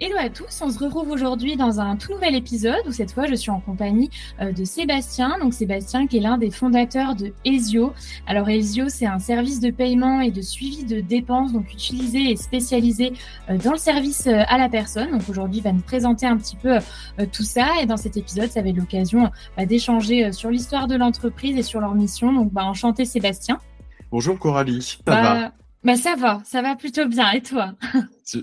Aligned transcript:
Hello 0.00 0.16
à 0.18 0.28
tous, 0.28 0.60
on 0.60 0.70
se 0.70 0.82
retrouve 0.82 1.08
aujourd'hui 1.10 1.54
dans 1.54 1.78
un 1.78 1.94
tout 1.94 2.14
nouvel 2.14 2.34
épisode 2.34 2.84
où 2.84 2.90
cette 2.90 3.12
fois 3.12 3.28
je 3.28 3.36
suis 3.36 3.52
en 3.52 3.60
compagnie 3.60 4.10
euh, 4.40 4.50
de 4.50 4.64
Sébastien. 4.64 5.38
Donc 5.38 5.54
Sébastien 5.54 6.08
qui 6.08 6.16
est 6.16 6.20
l'un 6.20 6.36
des 6.36 6.50
fondateurs 6.50 7.14
de 7.14 7.32
Ezio. 7.44 7.92
Alors 8.26 8.48
Ezio 8.48 8.88
c'est 8.88 9.06
un 9.06 9.20
service 9.20 9.60
de 9.60 9.70
paiement 9.70 10.20
et 10.20 10.32
de 10.32 10.40
suivi 10.40 10.84
de 10.84 10.98
dépenses 11.00 11.52
donc 11.52 11.72
utilisé 11.72 12.32
et 12.32 12.34
spécialisé 12.34 13.12
euh, 13.48 13.56
dans 13.56 13.70
le 13.70 13.78
service 13.78 14.26
euh, 14.26 14.42
à 14.48 14.58
la 14.58 14.68
personne. 14.68 15.12
Donc 15.12 15.28
aujourd'hui 15.28 15.58
il 15.58 15.62
va 15.62 15.70
nous 15.70 15.80
présenter 15.80 16.26
un 16.26 16.38
petit 16.38 16.56
peu 16.56 16.78
tout 17.30 17.44
ça 17.44 17.80
et 17.80 17.86
dans 17.86 17.96
cet 17.96 18.16
épisode 18.16 18.50
ça 18.50 18.62
va 18.62 18.70
être 18.70 18.76
l'occasion 18.76 19.30
bah, 19.56 19.64
d'échanger 19.64 20.32
sur 20.32 20.50
l'histoire 20.50 20.88
de 20.88 20.96
l'entreprise 20.96 21.56
et 21.56 21.62
sur 21.62 21.78
leur 21.78 21.94
mission. 21.94 22.32
Donc 22.32 22.52
bah, 22.52 22.64
enchanté 22.64 23.04
Sébastien. 23.04 23.60
Bonjour 24.10 24.40
Coralie, 24.40 24.82
ça 24.82 24.96
bah, 25.06 25.22
va? 25.22 25.52
bah 25.84 25.94
ça 25.94 26.16
va, 26.16 26.40
ça 26.44 26.62
va 26.62 26.74
plutôt 26.74 27.06
bien. 27.06 27.30
Et 27.30 27.42
toi? 27.42 27.74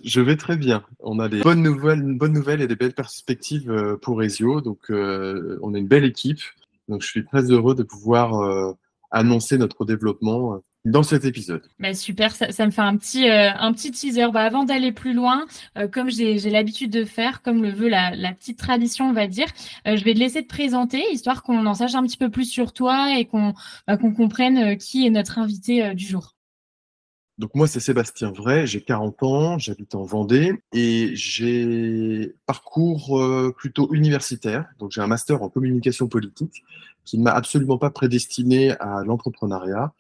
Je 0.04 0.22
vais 0.22 0.38
très 0.38 0.58
bien. 0.58 0.84
On 1.00 1.20
a 1.20 1.30
des 1.30 1.42
bonnes 1.42 1.62
nouvelles, 1.62 2.62
et 2.62 2.68
des 2.68 2.76
belles 2.76 2.94
perspectives 2.94 3.72
euh, 3.72 3.98
pour 3.98 4.22
Ezio. 4.24 4.62
Donc, 4.62 4.80
euh, 4.90 5.58
on 5.62 5.74
a 5.74 5.78
une 5.78 5.88
belle 5.88 6.06
équipe. 6.06 6.42
Donc, 6.88 7.02
je 7.02 7.08
suis 7.08 7.26
très 7.26 7.44
heureux 7.44 7.76
de 7.76 7.84
pouvoir 7.84 8.36
euh, 8.36 8.74
annoncer 9.10 9.58
notre 9.58 9.86
développement 9.86 10.62
dans 10.84 11.04
cet 11.04 11.26
épisode. 11.26 11.62
Bah 11.80 11.94
super, 11.94 12.34
ça, 12.34 12.48
me 12.66 12.72
fait 12.72 12.82
un 12.82 12.98
petit, 12.98 13.92
teaser. 13.92 14.32
Bah 14.32 14.42
avant 14.42 14.64
d'aller 14.64 14.92
plus 14.92 15.14
loin, 15.14 15.46
comme 15.92 16.10
j'ai 16.10 16.40
l'habitude 16.50 16.92
de 16.92 17.06
faire, 17.06 17.44
comme 17.44 17.62
le 17.62 17.70
veut 17.70 17.88
la, 17.88 18.34
petite 18.34 18.58
tradition, 18.58 19.08
on 19.08 19.14
va 19.14 19.28
dire, 19.28 19.48
je 19.86 20.04
vais 20.04 20.16
te 20.16 20.20
laisser 20.20 20.42
te 20.42 20.48
présenter, 20.48 21.04
histoire 21.12 21.44
qu'on 21.44 21.68
en 21.68 21.76
sache 21.76 21.94
un 21.94 22.02
petit 22.02 22.18
peu 22.18 22.32
plus 22.32 22.46
sur 22.46 22.74
toi 22.74 23.16
et 23.16 23.26
qu'on 23.26 23.54
bah, 23.86 23.98
qu'on 23.98 24.12
comprenne 24.12 24.76
qui 24.78 25.06
est 25.06 25.12
notre 25.12 25.38
invité 25.38 25.94
du 25.94 26.06
jour. 26.06 26.34
Donc 27.42 27.56
moi, 27.56 27.66
c'est 27.66 27.80
Sébastien 27.80 28.32
Vrai, 28.32 28.68
j'ai 28.68 28.82
40 28.82 29.24
ans, 29.24 29.58
j'habite 29.58 29.96
en 29.96 30.04
Vendée 30.04 30.62
et 30.74 31.10
j'ai 31.16 32.36
parcours 32.46 33.20
euh, 33.20 33.52
plutôt 33.58 33.92
universitaire. 33.94 34.68
Donc 34.78 34.92
j'ai 34.92 35.02
un 35.02 35.08
master 35.08 35.42
en 35.42 35.50
communication 35.50 36.08
politique 36.08 36.64
qui 37.04 37.18
ne 37.18 37.24
m'a 37.24 37.32
absolument 37.32 37.80
pas 37.80 37.90
prédestiné 37.90 38.74
à 38.80 39.04
l'entrepreneuriat 39.04 39.92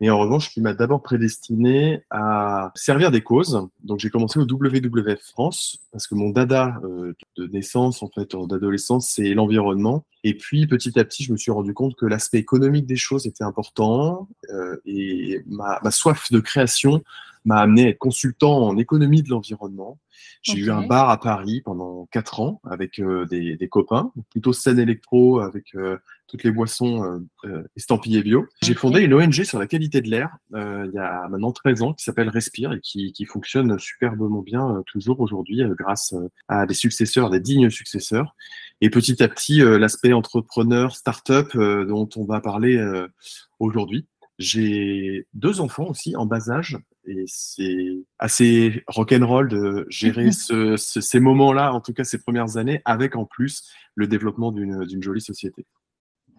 mais 0.00 0.10
en 0.10 0.18
revanche 0.18 0.50
qui 0.50 0.60
m'a 0.60 0.74
d'abord 0.74 1.02
prédestiné 1.02 2.02
à 2.10 2.72
servir 2.74 3.10
des 3.10 3.22
causes. 3.22 3.68
Donc 3.82 4.00
j'ai 4.00 4.10
commencé 4.10 4.38
au 4.38 4.42
WWF 4.42 5.20
France 5.20 5.78
parce 5.92 6.06
que 6.06 6.14
mon 6.14 6.30
dada 6.30 6.80
euh, 6.84 7.14
de 7.36 7.46
naissance, 7.46 8.02
en 8.02 8.08
fait, 8.08 8.34
d'adolescence, 8.48 9.08
c'est 9.08 9.34
l'environnement. 9.34 10.04
Et 10.24 10.36
puis 10.36 10.66
petit 10.66 10.98
à 10.98 11.04
petit, 11.04 11.22
je 11.22 11.32
me 11.32 11.36
suis 11.36 11.52
rendu 11.52 11.74
compte 11.74 11.94
que 11.96 12.06
l'aspect 12.06 12.38
économique 12.38 12.86
des 12.86 12.96
choses 12.96 13.26
était 13.26 13.44
important 13.44 14.28
euh, 14.50 14.76
et 14.84 15.42
ma, 15.46 15.80
ma 15.82 15.90
soif 15.90 16.32
de 16.32 16.40
création 16.40 17.02
m'a 17.44 17.58
amené 17.58 17.86
à 17.86 17.88
être 17.90 17.98
consultant 17.98 18.66
en 18.66 18.76
économie 18.78 19.22
de 19.22 19.30
l'environnement. 19.30 19.98
J'ai 20.42 20.58
eu 20.58 20.70
un 20.70 20.86
bar 20.86 21.10
à 21.10 21.18
Paris 21.18 21.62
pendant 21.62 22.06
quatre 22.10 22.40
ans 22.40 22.60
avec 22.64 22.98
euh, 22.98 23.26
des, 23.26 23.56
des, 23.56 23.68
copains, 23.68 24.12
plutôt 24.30 24.52
scène 24.52 24.78
électro 24.78 25.40
avec 25.40 25.74
euh, 25.74 25.98
toutes 26.28 26.44
les 26.44 26.50
boissons 26.50 27.20
euh, 27.44 27.62
estampillées 27.76 28.22
bio. 28.22 28.46
J'ai 28.62 28.74
fondé 28.74 29.02
une 29.02 29.14
ONG 29.14 29.44
sur 29.44 29.58
la 29.58 29.66
qualité 29.66 30.00
de 30.00 30.10
l'air 30.10 30.36
il 30.52 30.90
y 30.94 30.98
a 30.98 31.28
maintenant 31.28 31.52
13 31.52 31.82
ans 31.82 31.92
qui 31.92 32.04
s'appelle 32.04 32.28
Respire 32.28 32.72
et 32.72 32.80
qui, 32.80 33.12
qui 33.12 33.24
fonctionne 33.24 33.78
superbement 33.78 34.42
bien 34.42 34.82
toujours 34.86 35.20
aujourd'hui 35.20 35.62
grâce 35.78 36.14
à 36.48 36.66
des 36.66 36.74
successeurs, 36.74 37.30
des 37.30 37.40
dignes 37.40 37.70
successeurs. 37.70 38.34
Et 38.80 38.90
petit 38.90 39.22
à 39.22 39.28
petit, 39.28 39.58
l'aspect 39.58 40.12
entrepreneur, 40.12 40.94
start-up 40.94 41.56
dont 41.56 42.08
on 42.16 42.24
va 42.24 42.40
parler 42.40 42.80
aujourd'hui. 43.58 44.06
J'ai 44.38 45.26
deux 45.34 45.60
enfants 45.60 45.86
aussi 45.86 46.16
en 46.16 46.26
bas 46.26 46.50
âge 46.50 46.78
et 47.06 47.24
c'est 47.26 47.98
assez 48.18 48.82
rock'n'roll 48.88 49.48
de 49.48 49.86
gérer 49.88 50.32
ce, 50.32 50.76
ces 50.76 51.20
moments-là, 51.20 51.72
en 51.72 51.80
tout 51.80 51.92
cas 51.92 52.04
ces 52.04 52.18
premières 52.18 52.56
années, 52.56 52.82
avec 52.84 53.14
en 53.14 53.26
plus 53.26 53.70
le 53.94 54.06
développement 54.06 54.50
d'une 54.50 55.02
jolie 55.02 55.20
société. 55.20 55.66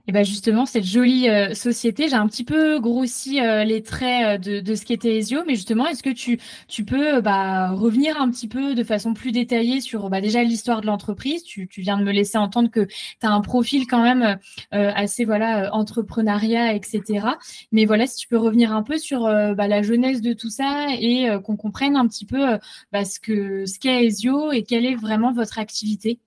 Et 0.08 0.12
ben 0.12 0.24
justement, 0.24 0.66
cette 0.68 0.86
jolie 0.86 1.30
euh, 1.30 1.56
société, 1.56 2.10
j'ai 2.10 2.16
un 2.16 2.28
petit 2.28 2.44
peu 2.44 2.80
grossi 2.80 3.42
euh, 3.42 3.64
les 3.64 3.82
traits 3.82 4.26
euh, 4.26 4.38
de, 4.38 4.60
de 4.60 4.76
ce 4.76 4.86
qu'était 4.86 5.18
Ezio, 5.18 5.42
mais 5.48 5.56
justement, 5.56 5.88
est-ce 5.88 6.04
que 6.04 6.12
tu, 6.12 6.40
tu 6.68 6.86
peux 6.86 7.22
bah, 7.22 7.72
revenir 7.72 8.22
un 8.22 8.30
petit 8.30 8.48
peu 8.48 8.76
de 8.76 8.84
façon 8.84 9.16
plus 9.16 9.32
détaillée 9.32 9.82
sur 9.82 10.10
bah, 10.12 10.22
déjà 10.22 10.44
l'histoire 10.44 10.82
de 10.82 10.86
l'entreprise? 10.86 11.44
Tu, 11.44 11.68
tu, 11.68 11.82
viens 11.82 11.98
de 11.98 12.04
me 12.04 12.12
laisser 12.12 12.38
entendre 12.38 12.70
que 12.70 12.86
tu 12.86 13.18
as 13.24 13.32
un 13.32 13.42
profil 13.42 13.88
quand 13.88 14.02
même 14.04 14.38
assez 14.72 15.26
voilà 15.26 15.74
entrepreneuriat, 15.74 16.74
etc. 16.74 17.28
Mais 17.72 17.86
voilà, 17.86 18.08
si 18.08 18.18
tu 18.18 18.28
peux 18.28 18.38
revenir 18.38 18.74
un 18.74 18.84
peu 18.84 18.98
sur 18.98 19.22
bah, 19.24 19.68
la 19.68 19.82
jeunesse 19.82 20.22
de 20.22 20.34
tout 20.34 20.50
ça 20.50 20.88
et 21.00 21.28
qu'on 21.44 21.56
comprenne 21.56 21.96
un 21.96 22.08
petit 22.08 22.26
peu 22.26 22.58
bah, 22.92 23.06
ce 23.06 23.20
qu'est 23.20 23.66
ce 23.66 23.80
qu'est 23.80 24.06
Ezio 24.06 24.52
et 24.52 24.64
quelle 24.64 24.86
est 24.86 24.96
vraiment 24.96 25.34
votre 25.34 25.60
activité. 25.60 26.20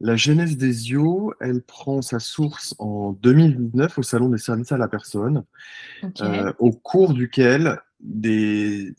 La 0.00 0.16
genèse 0.16 0.56
des 0.56 0.90
IO, 0.90 1.34
elle 1.40 1.62
prend 1.62 2.02
sa 2.02 2.18
source 2.18 2.74
en 2.78 3.12
2019 3.12 3.98
au 3.98 4.02
Salon 4.02 4.28
des 4.28 4.38
services 4.38 4.72
à 4.72 4.78
la 4.78 4.88
personne, 4.88 5.44
euh, 6.20 6.52
au 6.58 6.72
cours 6.72 7.14
duquel 7.14 7.80
des, 8.00 8.94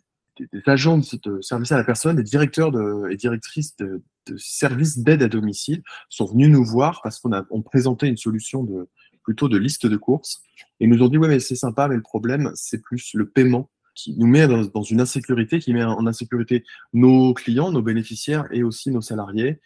agents 0.66 0.98
de 0.98 1.42
services 1.42 1.72
à 1.72 1.78
la 1.78 1.84
personne, 1.84 2.16
des 2.16 2.24
directeurs 2.24 2.72
et 3.10 3.18
directrices 3.18 3.76
de, 3.78 4.02
services 4.38 4.98
d'aide 4.98 5.22
à 5.22 5.28
domicile 5.28 5.84
sont 6.10 6.26
venus 6.26 6.50
nous 6.50 6.66
voir 6.66 7.02
parce 7.04 7.20
qu'on 7.20 7.32
a 7.32 7.46
on 7.52 7.62
présentait 7.62 8.08
une 8.08 8.18
solution 8.18 8.64
de, 8.64 8.90
plutôt 9.24 9.48
de 9.48 9.58
liste 9.58 9.86
de 9.86 9.98
courses 9.98 10.42
et 10.80 10.88
nous 10.88 11.04
ont 11.04 11.10
dit 11.10 11.20
ouais 11.20 11.28
mais 11.28 11.40
c'est 11.40 11.56
sympa 11.56 11.88
mais 11.88 11.96
le 11.96 12.02
problème 12.02 12.52
c'est 12.56 12.82
plus 12.82 13.12
le 13.14 13.30
paiement 13.30 13.70
qui 13.96 14.14
nous 14.18 14.28
met 14.28 14.48
dans, 14.48 14.84
une 14.84 15.02
insécurité, 15.02 15.60
qui 15.60 15.74
met 15.74 15.84
en 15.84 16.06
insécurité 16.06 16.66
nos 16.94 17.34
clients, 17.34 17.72
nos 17.72 17.82
bénéficiaires 17.82 18.46
et 18.52 18.62
aussi 18.62 18.92
nos 18.92 19.02
salariés. 19.02 19.62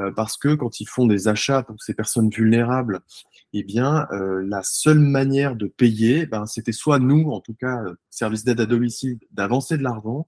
Euh, 0.00 0.10
parce 0.10 0.36
que 0.36 0.54
quand 0.54 0.80
ils 0.80 0.88
font 0.88 1.06
des 1.06 1.28
achats 1.28 1.62
pour 1.62 1.80
ces 1.80 1.94
personnes 1.94 2.28
vulnérables, 2.28 3.00
eh 3.52 3.62
bien, 3.62 4.08
euh, 4.10 4.44
la 4.46 4.62
seule 4.62 4.98
manière 4.98 5.54
de 5.54 5.66
payer, 5.66 6.26
ben, 6.26 6.46
c'était 6.46 6.72
soit 6.72 6.98
nous, 6.98 7.30
en 7.30 7.40
tout 7.40 7.54
cas, 7.54 7.82
euh, 7.84 7.94
service 8.10 8.44
d'aide 8.44 8.60
à 8.60 8.66
domicile, 8.66 9.18
d'avancer 9.30 9.78
de 9.78 9.84
l'argent, 9.84 10.26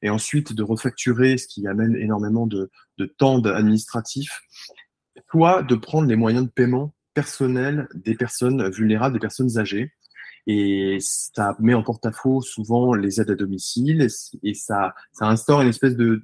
et 0.00 0.08
ensuite 0.08 0.54
de 0.54 0.62
refacturer, 0.62 1.36
ce 1.36 1.46
qui 1.46 1.66
amène 1.66 1.94
énormément 1.96 2.46
de, 2.46 2.70
temps 3.18 3.42
administratif, 3.42 4.42
soit 5.30 5.62
de 5.62 5.74
prendre 5.74 6.08
les 6.08 6.16
moyens 6.16 6.44
de 6.44 6.50
paiement 6.50 6.94
personnels 7.14 7.88
des 7.94 8.14
personnes 8.14 8.70
vulnérables, 8.70 9.14
des 9.14 9.20
personnes 9.20 9.58
âgées. 9.58 9.92
Et 10.46 10.98
ça 11.00 11.56
met 11.58 11.74
en 11.74 11.82
porte-à-faux 11.82 12.42
souvent 12.42 12.94
les 12.94 13.20
aides 13.20 13.30
à 13.30 13.34
domicile 13.34 14.06
et, 14.42 14.54
ça, 14.54 14.94
instaure 15.20 15.62
une 15.62 15.68
espèce 15.68 15.96
de 15.96 16.22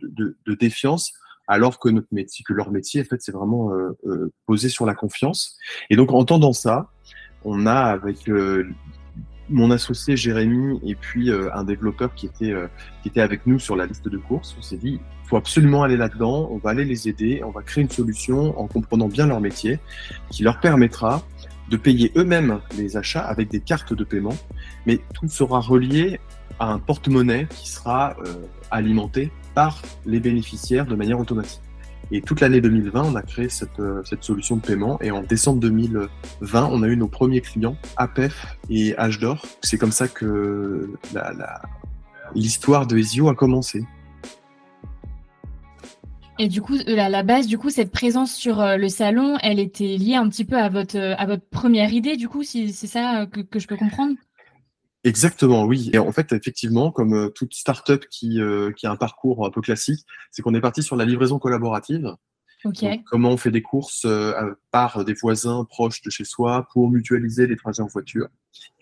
défiance 0.58 1.12
alors 1.48 1.78
que 1.78 1.88
notre 1.88 2.08
métier, 2.12 2.44
que 2.46 2.52
leur 2.52 2.70
métier, 2.70 3.00
en 3.00 3.04
fait, 3.04 3.20
c'est 3.20 3.32
vraiment 3.32 3.72
euh, 3.72 3.98
euh, 4.06 4.32
posé 4.46 4.68
sur 4.68 4.84
la 4.84 4.94
confiance. 4.94 5.56
Et 5.88 5.96
donc, 5.96 6.12
en 6.12 6.18
entendant 6.18 6.52
ça, 6.52 6.90
on 7.44 7.66
a 7.66 7.74
avec 7.74 8.28
euh, 8.28 8.68
mon 9.48 9.70
associé 9.70 10.14
Jérémy 10.14 10.78
et 10.84 10.94
puis 10.94 11.30
un 11.32 11.64
développeur 11.64 12.14
qui 12.14 12.26
était 12.26 12.52
qui 13.02 13.08
était 13.08 13.22
avec 13.22 13.46
nous 13.46 13.58
sur 13.58 13.76
la 13.76 13.86
liste 13.86 14.06
de 14.06 14.18
courses, 14.18 14.54
on 14.58 14.62
s'est 14.62 14.76
dit, 14.76 15.00
faut 15.24 15.38
absolument 15.38 15.82
aller 15.82 15.96
là-dedans, 15.96 16.48
on 16.50 16.58
va 16.58 16.70
aller 16.70 16.84
les 16.84 17.08
aider, 17.08 17.42
on 17.42 17.50
va 17.50 17.62
créer 17.62 17.82
une 17.82 17.88
solution 17.88 18.60
en 18.60 18.66
comprenant 18.66 19.08
bien 19.08 19.26
leur 19.26 19.40
métier, 19.40 19.78
qui 20.28 20.42
leur 20.42 20.60
permettra 20.60 21.22
de 21.70 21.78
payer 21.78 22.12
eux-mêmes 22.16 22.60
les 22.76 22.98
achats 22.98 23.24
avec 23.24 23.48
des 23.48 23.60
cartes 23.60 23.94
de 23.94 24.04
paiement, 24.04 24.36
mais 24.84 25.00
tout 25.14 25.28
sera 25.28 25.60
relié 25.60 26.20
à 26.58 26.70
un 26.70 26.78
porte-monnaie 26.78 27.46
qui 27.48 27.70
sera 27.70 28.16
alimenté 28.70 29.30
par 29.58 29.82
les 30.06 30.20
bénéficiaires 30.20 30.86
de 30.86 30.94
manière 30.94 31.18
automatique. 31.18 31.60
Et 32.12 32.20
toute 32.22 32.40
l'année 32.40 32.60
2020, 32.60 33.02
on 33.02 33.16
a 33.16 33.22
créé 33.22 33.48
cette, 33.48 33.80
euh, 33.80 34.02
cette, 34.04 34.22
solution 34.22 34.54
de 34.54 34.60
paiement. 34.60 35.00
Et 35.00 35.10
en 35.10 35.20
décembre 35.20 35.58
2020, 35.58 36.68
on 36.70 36.82
a 36.84 36.86
eu 36.86 36.96
nos 36.96 37.08
premiers 37.08 37.40
clients, 37.40 37.76
APEF 37.96 38.56
et 38.70 38.92
H. 38.92 39.36
C'est 39.62 39.76
comme 39.76 39.90
ça 39.90 40.06
que 40.06 40.92
l'histoire 42.36 42.86
de 42.86 42.98
Ezio 42.98 43.28
a 43.28 43.34
commencé. 43.34 43.84
Et 46.38 46.46
du 46.46 46.62
coup, 46.62 46.76
à 46.86 47.08
la 47.08 47.24
base, 47.24 47.48
du 47.48 47.58
coup, 47.58 47.70
cette 47.70 47.90
présence 47.90 48.32
sur 48.32 48.64
le 48.64 48.88
salon, 48.88 49.38
elle 49.42 49.58
était 49.58 49.96
liée 49.96 50.14
un 50.14 50.28
petit 50.28 50.44
peu 50.44 50.56
à 50.56 50.68
votre, 50.68 50.96
à 50.96 51.26
votre 51.26 51.44
première 51.50 51.92
idée, 51.92 52.16
du 52.16 52.28
coup, 52.28 52.44
si 52.44 52.72
c'est 52.72 52.86
ça 52.86 53.26
que, 53.26 53.58
je 53.58 53.66
peux 53.66 53.76
comprendre? 53.76 54.14
Exactement, 55.04 55.64
oui. 55.64 55.90
Et 55.92 55.98
en 55.98 56.12
fait, 56.12 56.32
effectivement, 56.32 56.90
comme 56.90 57.30
toute 57.34 57.54
startup 57.54 58.06
qui, 58.10 58.40
qui 58.76 58.86
a 58.86 58.90
un 58.90 58.96
parcours 58.96 59.46
un 59.46 59.50
peu 59.50 59.60
classique, 59.60 60.04
c'est 60.32 60.42
qu'on 60.42 60.54
est 60.54 60.60
parti 60.60 60.82
sur 60.82 60.96
la 60.96 61.04
livraison 61.04 61.38
collaborative 61.38 62.16
comment 63.06 63.30
on 63.30 63.36
fait 63.36 63.50
des 63.50 63.62
courses 63.62 64.04
euh, 64.04 64.54
par 64.70 65.04
des 65.04 65.14
voisins 65.14 65.64
proches 65.64 66.02
de 66.02 66.10
chez 66.10 66.24
soi 66.24 66.66
pour 66.72 66.90
mutualiser 66.90 67.46
les 67.46 67.56
trajets 67.56 67.82
en 67.82 67.86
voiture. 67.86 68.28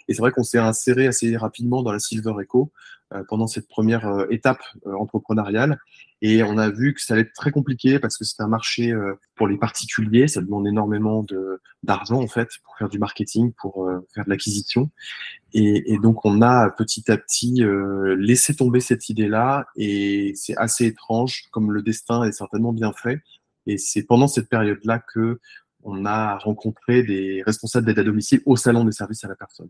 Et 0.08 0.14
c'est 0.14 0.20
vrai 0.20 0.31
qu'on 0.31 0.44
s'est 0.44 0.58
inséré 0.58 1.06
assez 1.06 1.37
rapidement 1.37 1.82
dans 1.82 1.93
la 1.93 1.99
Silver 1.99 2.32
Eco 2.41 2.73
euh, 3.12 3.23
pendant 3.29 3.47
cette 3.47 3.69
première 3.69 4.06
euh, 4.06 4.26
étape 4.31 4.62
entrepreneuriale. 4.85 5.79
Et 6.23 6.43
on 6.43 6.56
a 6.58 6.70
vu 6.70 6.94
que 6.94 7.03
ça 7.03 7.14
allait 7.14 7.23
être 7.23 7.35
très 7.35 7.50
compliqué 7.50 7.99
parce 7.99 8.17
que 8.17 8.25
c'est 8.25 8.41
un 8.41 8.49
marché 8.49 8.94
pour 9.35 9.47
les 9.47 9.58
particuliers, 9.58 10.29
ça 10.29 10.41
demande 10.41 10.67
énormément 10.67 11.26
d'argent 11.82 12.23
en 12.23 12.26
fait 12.26 12.49
pour 12.64 12.75
faire 12.79 12.88
du 12.88 12.99
marketing, 12.99 13.53
pour 13.53 13.87
faire 14.14 14.25
de 14.25 14.31
l'acquisition. 14.31 14.91
Et, 15.53 15.93
et, 15.93 15.99
donc 15.99 16.25
on 16.25 16.41
a 16.41 16.70
petit 16.70 17.11
à 17.11 17.19
petit 17.19 17.62
laissé 18.17 18.56
tomber 18.56 18.81
cette 18.81 19.11
idée-là 19.11 19.67
et 19.76 20.32
c'est 20.37 20.56
assez 20.56 20.87
étrange 20.87 21.43
comme 21.50 21.70
le 21.70 21.82
destin 21.82 22.25
est 22.25 22.32
certainement 22.32 22.73
bien 22.73 22.94
fait. 22.94 23.20
Et 23.67 23.76
c'est 23.76 24.05
pendant 24.05 24.29
cette 24.29 24.49
période-là 24.49 25.00
que 25.12 25.38
on 25.82 26.05
a 26.05 26.37
rencontré 26.38 27.03
des 27.03 27.43
responsables 27.47 27.87
d'aide 27.87 28.00
à 28.00 28.05
domicile 28.05 28.43
au 28.44 28.56
salon 28.56 28.85
des 28.85 28.93
services 28.93 29.25
à 29.25 29.29
la 29.29 29.37
personne. 29.37 29.69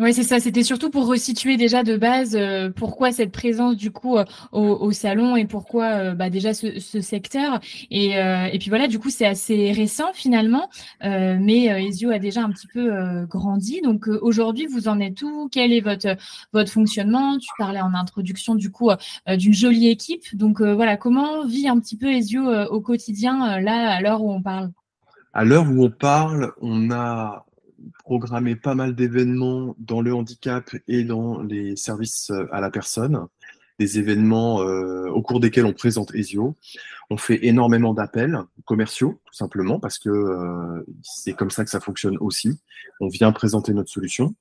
Oui, 0.00 0.14
c'est 0.14 0.22
ça. 0.22 0.38
C'était 0.38 0.62
surtout 0.62 0.90
pour 0.90 1.08
resituer 1.08 1.56
déjà 1.56 1.82
de 1.82 1.96
base 1.96 2.36
euh, 2.36 2.70
pourquoi 2.70 3.10
cette 3.10 3.32
présence 3.32 3.74
du 3.76 3.90
coup 3.90 4.16
euh, 4.16 4.24
au, 4.52 4.92
salon 4.92 5.34
et 5.34 5.44
pourquoi 5.44 5.86
euh, 5.86 6.14
bah, 6.14 6.30
déjà 6.30 6.54
ce, 6.54 6.78
secteur. 7.00 7.58
Et, 7.90 8.12
et, 8.12 8.58
puis 8.60 8.68
voilà, 8.68 8.86
du 8.86 9.00
coup, 9.00 9.10
c'est 9.10 9.26
assez 9.26 9.72
récent 9.72 10.12
finalement, 10.12 10.68
mais 11.02 11.66
Ezio 11.66 12.10
a 12.10 12.18
déjà 12.18 12.42
un 12.42 12.50
petit 12.50 12.68
peu 12.68 13.24
grandi. 13.26 13.80
Donc 13.80 14.06
aujourd'hui, 14.08 14.66
vous 14.66 14.88
en 14.88 15.00
êtes 15.00 15.22
où? 15.22 15.48
Quel 15.50 15.72
est 15.72 15.80
votre 15.80 16.16
votre 16.52 16.70
fonctionnement? 16.70 17.38
Tu 17.38 17.48
parlais 17.58 17.80
en 17.80 17.94
introduction 17.94 18.54
du 18.54 18.70
coup 18.70 18.90
d'une 19.26 19.54
jolie 19.54 19.88
équipe. 19.88 20.36
Donc 20.36 20.60
voilà, 20.60 20.96
comment 20.96 21.44
vit 21.46 21.68
un 21.68 21.78
petit 21.80 21.96
peu 21.96 22.06
Ezio 22.06 22.42
au 22.66 22.80
quotidien 22.80 23.60
là 23.60 23.96
à 23.96 24.00
l'heure 24.00 24.22
où 24.22 24.32
on 24.32 24.42
parle? 24.42 24.70
À 25.32 25.44
l'heure 25.44 25.66
où 25.68 25.84
on 25.84 25.90
parle, 25.90 26.52
on 26.60 26.90
a 26.90 27.44
programmer 28.08 28.56
pas 28.56 28.74
mal 28.74 28.94
d'événements 28.94 29.76
dans 29.78 30.00
le 30.00 30.14
handicap 30.14 30.74
et 30.88 31.04
dans 31.04 31.42
les 31.42 31.76
services 31.76 32.30
euh, 32.30 32.46
à 32.52 32.62
la 32.62 32.70
personne, 32.70 33.26
des 33.78 33.98
événements 33.98 34.62
euh, 34.62 35.10
au 35.10 35.20
cours 35.20 35.40
desquels 35.40 35.66
on 35.66 35.74
présente 35.74 36.14
ESIO. 36.14 36.56
On 37.10 37.18
fait 37.18 37.44
énormément 37.44 37.92
d'appels 37.92 38.38
commerciaux, 38.64 39.20
tout 39.26 39.34
simplement, 39.34 39.78
parce 39.78 39.98
que 39.98 40.08
euh, 40.08 40.82
c'est 41.02 41.34
comme 41.34 41.50
ça 41.50 41.64
que 41.64 41.70
ça 41.70 41.80
fonctionne 41.80 42.16
aussi. 42.20 42.58
On 43.00 43.08
vient 43.08 43.30
présenter 43.30 43.74
notre 43.74 43.90
solution. 43.90 44.34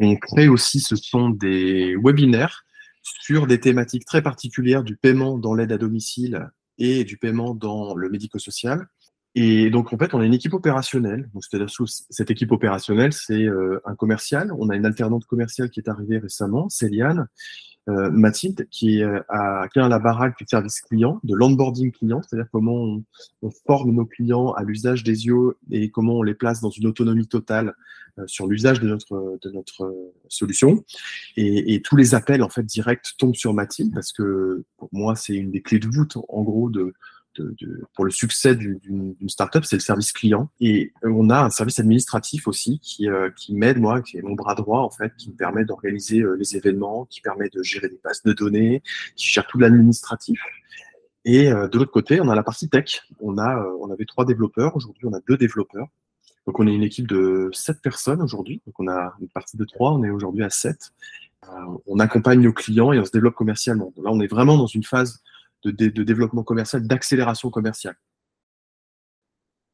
On 0.00 0.16
crée 0.16 0.48
aussi, 0.48 0.80
ce 0.80 0.96
sont 0.96 1.30
des 1.30 1.94
webinaires 2.02 2.64
sur 3.02 3.46
des 3.46 3.60
thématiques 3.60 4.04
très 4.04 4.20
particulières 4.20 4.82
du 4.82 4.96
paiement 4.96 5.38
dans 5.38 5.54
l'aide 5.54 5.70
à 5.70 5.78
domicile 5.78 6.50
et 6.78 7.04
du 7.04 7.18
paiement 7.18 7.54
dans 7.54 7.94
le 7.94 8.08
médico-social. 8.10 8.88
Et 9.38 9.68
donc, 9.68 9.92
en 9.92 9.98
fait, 9.98 10.14
on 10.14 10.20
a 10.20 10.24
une 10.24 10.32
équipe 10.32 10.54
opérationnelle. 10.54 11.28
C'est-à-dire 11.40 11.68
cette 12.08 12.30
équipe 12.30 12.52
opérationnelle, 12.52 13.12
c'est 13.12 13.44
euh, 13.44 13.82
un 13.84 13.94
commercial. 13.94 14.50
On 14.58 14.70
a 14.70 14.76
une 14.76 14.86
alternante 14.86 15.26
commerciale 15.26 15.68
qui 15.68 15.78
est 15.78 15.90
arrivée 15.90 16.16
récemment, 16.16 16.70
Céliane, 16.70 17.28
euh, 17.90 18.10
Mathilde, 18.10 18.66
qui, 18.70 19.02
euh, 19.02 19.20
a, 19.28 19.68
qui 19.68 19.78
a 19.78 19.88
la 19.88 19.98
baraque 19.98 20.38
du 20.38 20.46
service 20.48 20.80
client, 20.80 21.20
de 21.22 21.34
l'onboarding 21.34 21.92
client, 21.92 22.22
c'est-à-dire 22.22 22.48
comment 22.50 22.76
on, 22.76 23.04
on, 23.42 23.50
forme 23.66 23.92
nos 23.92 24.06
clients 24.06 24.52
à 24.52 24.64
l'usage 24.64 25.04
des 25.04 25.26
yeux 25.26 25.58
et 25.70 25.90
comment 25.90 26.14
on 26.14 26.22
les 26.22 26.34
place 26.34 26.62
dans 26.62 26.70
une 26.70 26.86
autonomie 26.86 27.28
totale 27.28 27.74
euh, 28.18 28.24
sur 28.26 28.46
l'usage 28.46 28.80
de 28.80 28.88
notre, 28.88 29.38
de 29.42 29.50
notre 29.50 29.94
solution. 30.28 30.82
Et, 31.36 31.74
et, 31.74 31.82
tous 31.82 31.96
les 31.96 32.14
appels, 32.14 32.42
en 32.42 32.48
fait, 32.48 32.64
directs 32.64 33.12
tombent 33.18 33.36
sur 33.36 33.52
Mathilde 33.52 33.92
parce 33.92 34.12
que 34.12 34.64
pour 34.78 34.88
moi, 34.92 35.14
c'est 35.14 35.34
une 35.34 35.50
des 35.50 35.60
clés 35.60 35.78
de 35.78 35.88
voûte, 35.88 36.16
en 36.28 36.42
gros, 36.42 36.70
de, 36.70 36.94
pour 37.94 38.04
le 38.04 38.10
succès 38.10 38.54
d'une 38.54 39.14
startup, 39.28 39.64
c'est 39.64 39.76
le 39.76 39.80
service 39.80 40.12
client. 40.12 40.50
Et 40.60 40.92
on 41.02 41.30
a 41.30 41.40
un 41.40 41.50
service 41.50 41.78
administratif 41.78 42.48
aussi 42.48 42.78
qui, 42.80 43.08
euh, 43.08 43.30
m'aide, 43.50 43.78
moi, 43.78 44.02
qui 44.02 44.18
est 44.18 44.22
mon 44.22 44.34
bras 44.34 44.54
droit, 44.54 44.80
en 44.80 44.90
fait, 44.90 45.14
qui 45.16 45.30
me 45.30 45.36
permet 45.36 45.64
d'organiser 45.64 46.20
euh, 46.20 46.36
les 46.36 46.56
événements, 46.56 47.06
qui 47.06 47.20
permet 47.20 47.48
de 47.48 47.62
gérer 47.62 47.88
des 47.88 48.00
bases 48.02 48.22
de 48.22 48.32
données, 48.32 48.82
qui 49.16 49.28
gère 49.28 49.46
tout 49.46 49.58
l'administratif. 49.58 50.40
Et 51.24 51.50
euh, 51.50 51.68
de 51.68 51.78
l'autre 51.78 51.90
côté, 51.90 52.20
on 52.20 52.28
a 52.28 52.34
la 52.34 52.42
partie 52.42 52.68
tech. 52.68 53.02
On 53.20 53.36
avait 53.38 54.04
trois 54.04 54.24
développeurs. 54.24 54.76
Aujourd'hui, 54.76 55.06
on 55.06 55.12
a 55.12 55.20
deux 55.28 55.36
développeurs. 55.36 55.88
Donc, 56.46 56.60
on 56.60 56.66
est 56.66 56.74
une 56.74 56.84
équipe 56.84 57.08
de 57.08 57.50
sept 57.52 57.80
personnes 57.82 58.22
aujourd'hui. 58.22 58.62
Donc, 58.66 58.78
on 58.78 58.88
a 58.88 59.14
une 59.20 59.28
partie 59.28 59.56
de 59.56 59.64
trois. 59.64 59.92
On 59.92 60.04
est 60.04 60.10
aujourd'hui 60.10 60.44
à 60.44 60.50
sept. 60.50 60.92
on 61.86 61.98
accompagne 61.98 62.40
nos 62.40 62.52
clients 62.52 62.92
et 62.92 62.98
on 62.98 63.04
se 63.04 63.10
développe 63.10 63.34
commercialement. 63.34 63.92
là, 63.96 64.10
on 64.12 64.20
est 64.20 64.28
vraiment 64.28 64.56
dans 64.56 64.66
une 64.66 64.84
phase 64.84 65.22
de, 65.64 66.02
développement 66.02 66.42
commercial, 66.42 66.86
d'accélération 66.86 67.50
commerciale. 67.50 67.96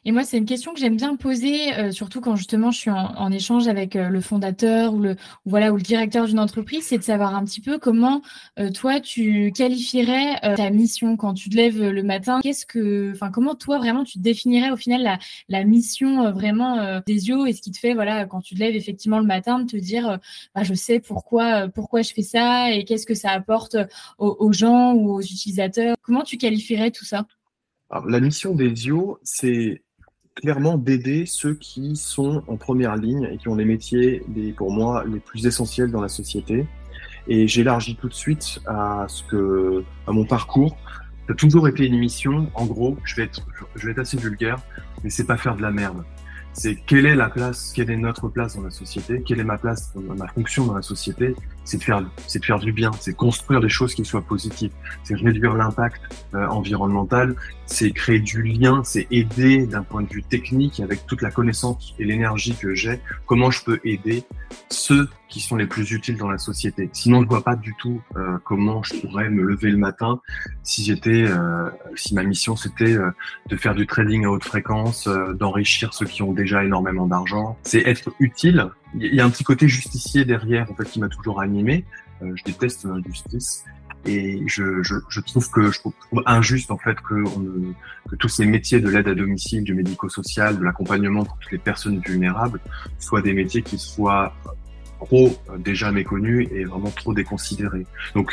Et 0.04 0.10
moi, 0.10 0.24
c'est 0.24 0.36
une 0.36 0.46
question 0.46 0.74
que 0.74 0.80
j'aime 0.80 0.96
bien 0.96 1.14
poser, 1.14 1.72
euh, 1.74 1.92
surtout 1.92 2.20
quand 2.20 2.34
justement 2.34 2.72
je 2.72 2.78
suis 2.78 2.90
en, 2.90 3.30
échange 3.30 3.68
avec 3.68 3.94
euh, 3.94 4.08
le 4.08 4.20
fondateur 4.20 4.94
ou 4.94 4.98
le 4.98 5.14
voilà 5.44 5.72
ou 5.72 5.76
le 5.76 5.82
directeur 5.82 6.26
d'une 6.26 6.40
entreprise, 6.40 6.86
c'est 6.86 6.98
de 6.98 7.04
savoir 7.04 7.36
un 7.36 7.44
petit 7.44 7.60
peu 7.60 7.78
comment 7.78 8.20
euh, 8.58 8.70
toi 8.70 8.98
tu 8.98 9.52
qualifierais 9.54 10.40
ta 10.56 10.70
mission 10.70 11.16
quand 11.16 11.34
tu 11.34 11.50
te 11.50 11.56
lèves 11.56 11.80
le 11.80 12.02
matin. 12.02 12.40
Qu'est-ce 12.42 12.66
que, 12.66 13.12
enfin, 13.12 13.30
comment 13.30 13.54
toi 13.54 13.78
vraiment 13.78 14.02
tu 14.02 14.18
définirais 14.18 14.72
au 14.72 14.76
final 14.76 15.18
la, 15.48 15.64
mission 15.64 16.32
vraiment 16.32 17.00
des 17.06 17.28
yeux 17.28 17.46
et 17.46 17.52
ce 17.52 17.62
qui 17.62 17.70
te 17.70 17.78
fait 17.78 17.94
voilà 17.94 18.26
quand 18.26 18.40
tu 18.40 18.54
te 18.54 18.58
lèves 18.58 18.74
effectivement 18.74 19.20
le 19.20 19.26
matin 19.26 19.60
de 19.60 19.70
te 19.70 19.76
dire 19.76 20.18
bah, 20.54 20.64
je 20.64 20.74
sais 20.74 20.98
pourquoi 20.98 21.68
pourquoi 21.68 22.02
je 22.02 22.12
fais 22.12 22.22
ça 22.22 22.72
et 22.72 22.84
qu'est-ce 22.84 23.06
que 23.06 23.14
ça 23.14 23.30
apporte 23.30 23.76
aux, 24.18 24.36
aux 24.40 24.52
gens 24.52 24.94
ou 24.94 25.12
aux 25.12 25.20
utilisateurs. 25.20 25.96
Comment 26.02 26.24
tu 26.24 26.38
qualifierais 26.38 26.90
tout 26.90 27.04
ça? 27.04 27.26
Alors, 27.92 28.08
La 28.08 28.20
mission 28.20 28.54
des 28.54 28.86
yeux, 28.86 29.14
c'est 29.22 29.82
clairement 30.34 30.78
d'aider 30.78 31.24
ceux 31.26 31.54
qui 31.54 31.96
sont 31.96 32.42
en 32.46 32.56
première 32.56 32.96
ligne 32.96 33.28
et 33.32 33.38
qui 33.38 33.48
ont 33.48 33.54
les 33.54 33.64
métiers, 33.64 34.22
pour 34.56 34.70
moi, 34.70 35.04
les 35.06 35.20
plus 35.20 35.46
essentiels 35.46 35.90
dans 35.90 36.00
la 36.00 36.08
société. 36.08 36.66
Et 37.28 37.46
j'élargis 37.46 37.96
tout 37.96 38.08
de 38.08 38.14
suite 38.14 38.60
à 38.66 39.06
ce 39.08 39.22
que, 39.24 39.84
à 40.06 40.12
mon 40.12 40.24
parcours. 40.24 40.76
Ça 41.26 41.34
a 41.34 41.36
toujours 41.36 41.68
été 41.68 41.86
une 41.86 41.98
mission. 41.98 42.50
En 42.54 42.66
gros, 42.66 42.96
je 43.04 43.14
vais 43.16 43.24
être, 43.24 43.46
je 43.76 43.86
vais 43.86 43.92
être 43.92 44.00
assez 44.00 44.16
vulgaire, 44.16 44.58
mais 45.04 45.10
c'est 45.10 45.26
pas 45.26 45.36
faire 45.36 45.56
de 45.56 45.62
la 45.62 45.70
merde 45.70 46.02
c'est 46.52 46.76
quelle 46.76 47.06
est 47.06 47.14
la 47.14 47.30
place, 47.30 47.72
quelle 47.74 47.90
est 47.90 47.96
notre 47.96 48.28
place 48.28 48.56
dans 48.56 48.62
la 48.62 48.70
société, 48.70 49.22
quelle 49.22 49.40
est 49.40 49.44
ma 49.44 49.58
place, 49.58 49.92
ma 49.94 50.28
fonction 50.28 50.66
dans 50.66 50.74
la 50.74 50.82
société, 50.82 51.34
c'est 51.64 51.78
de 51.78 51.82
faire, 51.82 52.04
c'est 52.26 52.40
de 52.40 52.44
faire 52.44 52.58
du 52.58 52.72
bien, 52.72 52.90
c'est 53.00 53.14
construire 53.14 53.60
des 53.60 53.68
choses 53.68 53.94
qui 53.94 54.04
soient 54.04 54.22
positives, 54.22 54.72
c'est 55.04 55.14
réduire 55.14 55.54
l'impact 55.54 56.00
euh, 56.34 56.46
environnemental, 56.48 57.36
c'est 57.66 57.92
créer 57.92 58.20
du 58.20 58.42
lien, 58.42 58.82
c'est 58.84 59.06
aider 59.10 59.66
d'un 59.66 59.82
point 59.82 60.02
de 60.02 60.08
vue 60.08 60.22
technique 60.22 60.80
avec 60.80 61.06
toute 61.06 61.22
la 61.22 61.30
connaissance 61.30 61.94
et 61.98 62.04
l'énergie 62.04 62.54
que 62.54 62.74
j'ai, 62.74 63.00
comment 63.26 63.50
je 63.50 63.64
peux 63.64 63.80
aider 63.84 64.24
ceux 64.68 65.08
qui 65.28 65.40
sont 65.40 65.56
les 65.56 65.66
plus 65.66 65.92
utiles 65.92 66.18
dans 66.18 66.30
la 66.30 66.38
société? 66.38 66.90
Sinon, 66.92 67.22
je 67.22 67.28
vois 67.28 67.42
pas 67.42 67.56
du 67.56 67.74
tout 67.78 68.02
euh, 68.16 68.38
comment 68.44 68.82
je 68.82 68.94
pourrais 68.96 69.30
me 69.30 69.42
lever 69.42 69.70
le 69.70 69.78
matin 69.78 70.20
si 70.62 70.84
j'étais, 70.84 71.24
euh, 71.26 71.70
si 71.94 72.14
ma 72.14 72.22
mission 72.22 72.56
c'était 72.56 72.96
de 73.48 73.56
faire 73.56 73.74
du 73.74 73.86
trading 73.86 74.24
à 74.24 74.30
haute 74.30 74.44
fréquence, 74.44 75.08
d'enrichir 75.08 75.94
ceux 75.94 76.06
qui 76.06 76.22
ont 76.22 76.32
déjà 76.32 76.64
énormément 76.64 77.06
d'argent. 77.06 77.56
C'est 77.62 77.86
être 77.86 78.12
utile. 78.18 78.68
Il 78.94 79.14
y 79.14 79.20
a 79.20 79.24
un 79.24 79.30
petit 79.30 79.44
côté 79.44 79.68
justicier 79.68 80.24
derrière, 80.24 80.70
en 80.70 80.74
fait, 80.74 80.84
qui 80.84 81.00
m'a 81.00 81.08
toujours 81.08 81.40
animé. 81.40 81.84
je 82.20 82.42
déteste 82.44 82.84
l'injustice. 82.84 83.64
Et 84.04 84.42
je, 84.46 84.82
je, 84.82 84.96
je, 85.08 85.20
trouve 85.20 85.48
que 85.50 85.70
je 85.70 85.78
trouve 85.78 85.92
injuste 86.26 86.72
en 86.72 86.78
fait 86.78 87.00
que, 87.00 87.14
on, 87.14 87.72
que 88.08 88.16
tous 88.16 88.28
ces 88.28 88.46
métiers 88.46 88.80
de 88.80 88.88
l'aide 88.88 89.06
à 89.06 89.14
domicile, 89.14 89.62
du 89.62 89.74
médico-social, 89.74 90.58
de 90.58 90.64
l'accompagnement 90.64 91.24
pour 91.24 91.38
toutes 91.38 91.52
les 91.52 91.58
personnes 91.58 92.00
vulnérables 92.00 92.60
soient 92.98 93.22
des 93.22 93.32
métiers 93.32 93.62
qui 93.62 93.78
soient 93.78 94.34
trop 94.98 95.36
euh, 95.50 95.58
déjà 95.58 95.92
méconnu 95.92 96.48
et 96.50 96.64
vraiment 96.64 96.90
trop 96.90 97.14
déconsidéré. 97.14 97.86
Donc, 98.14 98.32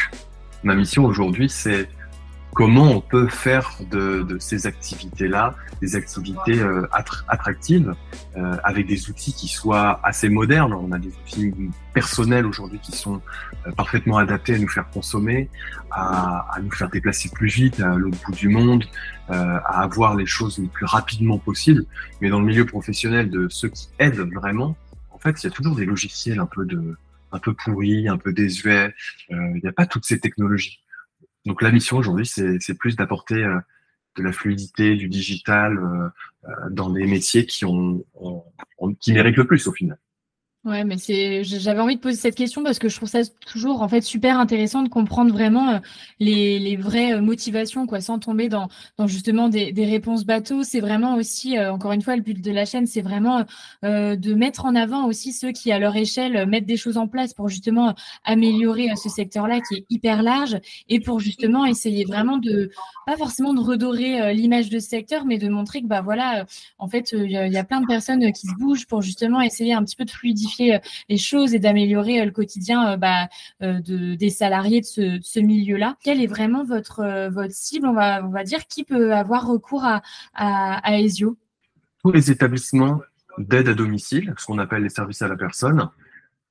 ma 0.63 0.73
mission 0.73 1.05
aujourd'hui, 1.05 1.49
c'est 1.49 1.87
comment 2.53 2.91
on 2.91 3.01
peut 3.01 3.27
faire 3.27 3.77
de, 3.91 4.23
de 4.23 4.39
ces 4.39 4.67
activités-là 4.67 5.55
des 5.81 5.95
activités 5.95 6.59
euh, 6.59 6.87
attractives 7.27 7.95
euh, 8.37 8.57
avec 8.63 8.87
des 8.87 9.09
outils 9.09 9.33
qui 9.33 9.47
soient 9.47 9.99
assez 10.03 10.29
modernes. 10.29 10.73
On 10.73 10.91
a 10.91 10.99
des 10.99 11.09
outils 11.09 11.53
personnels 11.93 12.45
aujourd'hui 12.45 12.79
qui 12.79 12.91
sont 12.91 13.21
euh, 13.67 13.71
parfaitement 13.71 14.17
adaptés 14.17 14.55
à 14.55 14.59
nous 14.59 14.67
faire 14.67 14.89
consommer, 14.89 15.49
à, 15.91 16.53
à, 16.53 16.59
nous 16.59 16.71
faire 16.71 16.89
déplacer 16.89 17.29
plus 17.29 17.47
vite 17.47 17.79
à 17.79 17.95
l'autre 17.95 18.17
bout 18.25 18.33
du 18.33 18.49
monde, 18.49 18.85
à 19.29 19.83
avoir 19.83 20.15
les 20.15 20.25
choses 20.25 20.57
le 20.57 20.67
plus 20.67 20.85
rapidement 20.85 21.37
possible. 21.37 21.85
Mais 22.19 22.29
dans 22.29 22.39
le 22.39 22.45
milieu 22.45 22.65
professionnel 22.65 23.29
de 23.29 23.47
ceux 23.49 23.69
qui 23.69 23.89
aident 23.99 24.27
vraiment, 24.33 24.75
en 25.11 25.19
fait, 25.19 25.43
il 25.43 25.45
y 25.45 25.47
a 25.47 25.51
toujours 25.51 25.75
des 25.75 25.85
logiciels 25.85 26.39
un 26.39 26.47
peu 26.47 26.65
de, 26.65 26.97
un 27.31 27.37
peu 27.37 27.53
pourri, 27.53 28.07
un 28.07 28.17
peu 28.17 28.33
désuet. 28.33 28.91
Il 29.29 29.59
n'y 29.61 29.69
a 29.69 29.71
pas 29.71 29.85
toutes 29.85 30.05
ces 30.05 30.19
technologies. 30.19 30.79
Donc 31.45 31.61
la 31.61 31.71
mission 31.71 31.97
aujourd'hui, 31.97 32.25
c'est 32.25 32.77
plus 32.77 32.95
d'apporter 32.95 33.41
de 34.17 34.23
la 34.23 34.31
fluidité, 34.31 34.95
du 34.95 35.07
digital 35.07 35.79
dans 36.69 36.89
des 36.89 37.05
métiers 37.05 37.45
qui, 37.45 37.65
ont, 37.65 38.03
qui 38.99 39.13
méritent 39.13 39.37
le 39.37 39.47
plus 39.47 39.67
au 39.67 39.71
final. 39.71 39.97
Ouais, 40.69 40.83
mais 40.83 40.99
c'est, 40.99 41.43
j'avais 41.43 41.79
envie 41.79 41.95
de 41.95 41.99
poser 41.99 42.15
cette 42.15 42.35
question 42.35 42.61
parce 42.61 42.77
que 42.77 42.89
je 42.89 42.95
trouve 42.95 43.09
ça 43.09 43.21
toujours 43.51 43.81
en 43.81 43.89
fait 43.89 44.01
super 44.01 44.37
intéressant 44.39 44.83
de 44.83 44.89
comprendre 44.89 45.33
vraiment 45.33 45.69
euh, 45.69 45.79
les, 46.19 46.59
les 46.59 46.75
vraies 46.75 47.13
euh, 47.13 47.21
motivations, 47.21 47.87
quoi, 47.87 48.01
sans 48.01 48.19
tomber 48.19 48.49
dans, 48.49 48.67
dans 48.97 49.07
justement 49.07 49.49
des, 49.49 49.71
des 49.71 49.85
réponses 49.85 50.25
bateaux. 50.25 50.61
C'est 50.61 50.79
vraiment 50.79 51.15
aussi, 51.15 51.57
euh, 51.57 51.73
encore 51.73 51.91
une 51.93 52.03
fois, 52.03 52.15
le 52.15 52.21
but 52.21 52.39
de 52.39 52.51
la 52.51 52.65
chaîne, 52.65 52.85
c'est 52.85 53.01
vraiment 53.01 53.45
de 53.81 54.33
mettre 54.33 54.65
en 54.65 54.75
avant 54.75 55.07
aussi 55.07 55.33
ceux 55.33 55.51
qui, 55.51 55.71
à 55.71 55.79
leur 55.79 55.95
échelle, 55.95 56.45
mettent 56.45 56.65
des 56.65 56.77
choses 56.77 56.97
en 56.97 57.07
place 57.07 57.33
pour 57.33 57.49
justement 57.49 57.95
améliorer 58.23 58.89
ce 59.01 59.09
secteur-là 59.09 59.61
qui 59.61 59.75
est 59.77 59.85
hyper 59.89 60.21
large 60.21 60.59
et 60.89 60.99
pour 60.99 61.19
justement 61.19 61.65
essayer 61.65 62.05
vraiment 62.05 62.37
de, 62.37 62.69
pas 63.05 63.17
forcément 63.17 63.53
de 63.53 63.61
redorer 63.61 64.33
l'image 64.33 64.69
de 64.69 64.79
ce 64.79 64.87
secteur, 64.87 65.25
mais 65.25 65.37
de 65.37 65.47
montrer 65.49 65.81
que 65.81 65.87
bah 65.87 66.01
voilà, 66.01 66.45
en 66.77 66.87
fait, 66.87 67.13
il 67.13 67.31
y, 67.31 67.57
a 67.57 67.63
plein 67.63 67.81
de 67.81 67.87
personnes 67.87 68.31
qui 68.33 68.47
se 68.47 68.55
bougent 68.55 68.85
pour 68.85 69.01
justement 69.01 69.41
essayer 69.41 69.73
un 69.73 69.83
petit 69.83 69.95
peu 69.95 70.05
de 70.05 70.11
fluidifier 70.11 70.58
euh, 70.61 70.79
les 71.09 71.17
choses 71.17 71.53
et 71.53 71.59
d'améliorer 71.59 72.21
euh, 72.21 72.25
le 72.25 72.31
quotidien 72.31 72.93
euh, 72.93 72.97
bah, 72.97 73.27
de, 73.61 74.15
des 74.15 74.29
salariés 74.29 74.81
de 74.81 75.19
ce, 75.21 75.39
milieu-là. 75.39 75.97
Quelle 76.03 76.21
est 76.21 76.27
vraiment 76.27 76.63
votre, 76.63 77.29
votre 77.29 77.53
cible? 77.53 77.87
On 77.87 77.93
va, 77.93 78.23
on 78.23 78.29
va 78.29 78.43
dire 78.43 78.67
qui 78.67 78.83
peut 78.83 79.13
avoir 79.13 79.47
recours 79.47 79.85
à, 79.85 80.01
à, 80.33 80.99
ESIO? 80.99 81.37
Tous 82.03 82.11
les 82.11 82.31
établissements 82.31 83.01
d'aide 83.37 83.69
à 83.69 83.73
domicile, 83.73 84.33
ce 84.37 84.45
qu'on 84.45 84.57
appelle 84.57 84.83
les 84.83 84.89
services 84.89 85.21
à 85.21 85.27
la 85.27 85.35
personne, 85.35 85.89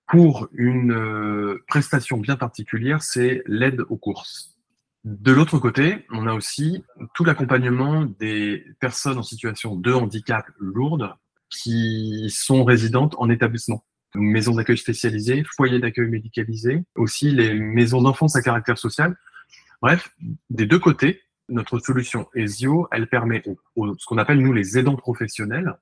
pour 0.07 0.49
une 0.55 1.59
prestation 1.67 2.17
bien 2.17 2.37
particulière, 2.37 3.03
c'est 3.03 3.43
l'aide 3.47 3.83
aux 3.88 3.97
courses. 3.97 4.59
De 5.05 5.33
l'autre 5.33 5.59
côté, 5.59 6.07
on 6.11 6.27
a 6.27 6.35
aussi 6.35 6.83
tout 7.15 7.25
l'accompagnement 7.25 8.05
des 8.05 8.65
personnes 8.81 9.19
en 9.19 9.23
situation 9.23 9.77
de 9.77 9.93
handicap 9.93 10.47
lourde 10.59 11.15
qui 11.50 12.31
sont 12.31 12.65
résidentes 12.65 13.15
en 13.19 13.31
établissement. 13.31 13.85
Maisons 14.15 14.55
d'accueil 14.55 14.79
spécialisées, 14.79 15.45
foyers 15.57 15.79
d'accueil 15.79 16.09
médicalisés, 16.09 16.83
aussi 16.95 17.31
les 17.31 17.55
maisons 17.55 18.03
d'enfance 18.03 18.37
à 18.37 18.43
caractère 18.43 18.79
social. 18.79 19.17
Bref, 19.83 20.11
des 20.50 20.67
deux 20.67 20.79
côtés, 20.79 21.23
notre 21.49 21.79
solution 21.79 22.29
ESIO, 22.35 22.88
elle 22.91 23.09
permet 23.09 23.43
aux, 23.77 23.97
ce 23.97 24.07
qu'on 24.07 24.19
appelle 24.19 24.41
nous 24.41 24.53
les 24.53 24.79
aidants 24.79 24.97
professionnels, 24.97 25.75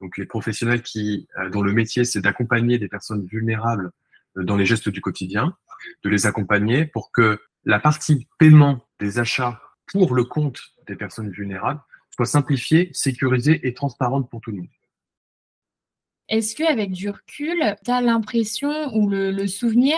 donc 0.00 0.16
les 0.18 0.26
professionnels 0.26 0.82
qui, 0.82 1.28
euh, 1.38 1.50
dont 1.50 1.62
le 1.62 1.72
métier 1.72 2.04
c'est 2.04 2.20
d'accompagner 2.20 2.78
des 2.78 2.88
personnes 2.88 3.26
vulnérables 3.26 3.90
euh, 4.36 4.44
dans 4.44 4.56
les 4.56 4.66
gestes 4.66 4.88
du 4.88 5.00
quotidien, 5.00 5.56
de 6.04 6.10
les 6.10 6.26
accompagner 6.26 6.86
pour 6.86 7.12
que 7.12 7.40
la 7.64 7.80
partie 7.80 8.28
paiement 8.38 8.86
des 8.98 9.18
achats 9.18 9.60
pour 9.86 10.14
le 10.14 10.24
compte 10.24 10.60
des 10.86 10.96
personnes 10.96 11.30
vulnérables 11.30 11.80
soit 12.10 12.26
simplifiée, 12.26 12.90
sécurisée 12.92 13.66
et 13.66 13.74
transparente 13.74 14.30
pour 14.30 14.40
tout 14.40 14.50
le 14.50 14.58
monde. 14.58 14.68
Est-ce 16.30 16.54
qu'avec 16.54 16.92
du 16.92 17.10
recul, 17.10 17.76
tu 17.84 17.90
as 17.90 18.00
l'impression 18.00 18.70
ou 18.94 19.08
le, 19.08 19.46
souvenir 19.48 19.96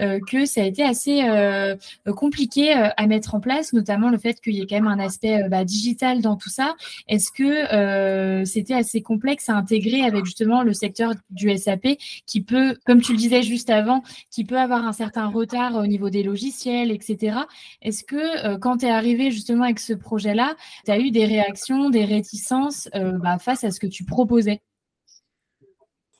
euh, 0.00 0.20
que 0.28 0.46
ça 0.46 0.62
a 0.62 0.64
été 0.64 0.82
assez 0.82 1.24
euh, 1.24 1.74
compliqué 2.16 2.76
euh, 2.76 2.88
à 2.96 3.06
mettre 3.08 3.34
en 3.34 3.40
place, 3.40 3.72
notamment 3.72 4.10
le 4.10 4.18
fait 4.18 4.40
qu'il 4.40 4.54
y 4.54 4.60
ait 4.60 4.66
quand 4.66 4.76
même 4.76 4.86
un 4.86 5.00
aspect 5.00 5.48
bah, 5.48 5.64
digital 5.64 6.20
dans 6.22 6.36
tout 6.36 6.50
ça? 6.50 6.76
Est-ce 7.08 7.32
que 7.32 8.44
c'était 8.44 8.74
assez 8.74 9.02
complexe 9.02 9.48
à 9.48 9.56
intégrer 9.56 10.02
avec 10.02 10.24
justement 10.24 10.62
le 10.62 10.72
secteur 10.72 11.14
du 11.30 11.56
SAP 11.56 11.98
qui 12.26 12.42
peut, 12.42 12.76
comme 12.86 13.00
tu 13.00 13.12
le 13.12 13.18
disais 13.18 13.42
juste 13.42 13.70
avant, 13.70 14.02
qui 14.30 14.44
peut 14.44 14.58
avoir 14.58 14.86
un 14.86 14.92
certain 14.92 15.26
retard 15.26 15.74
au 15.74 15.86
niveau 15.86 16.10
des 16.10 16.22
logiciels, 16.22 16.92
etc. 16.92 17.38
Est-ce 17.80 18.04
que 18.04 18.56
quand 18.58 18.78
tu 18.78 18.86
es 18.86 18.90
arrivé 18.90 19.32
justement 19.32 19.64
avec 19.64 19.80
ce 19.80 19.94
projet-là, 19.94 20.54
tu 20.84 20.92
as 20.92 20.98
eu 21.00 21.10
des 21.10 21.24
réactions, 21.24 21.90
des 21.90 22.04
réticences 22.04 22.88
bah, 22.94 23.38
face 23.38 23.64
à 23.64 23.72
ce 23.72 23.80
que 23.80 23.88
tu 23.88 24.04
proposais? 24.04 24.60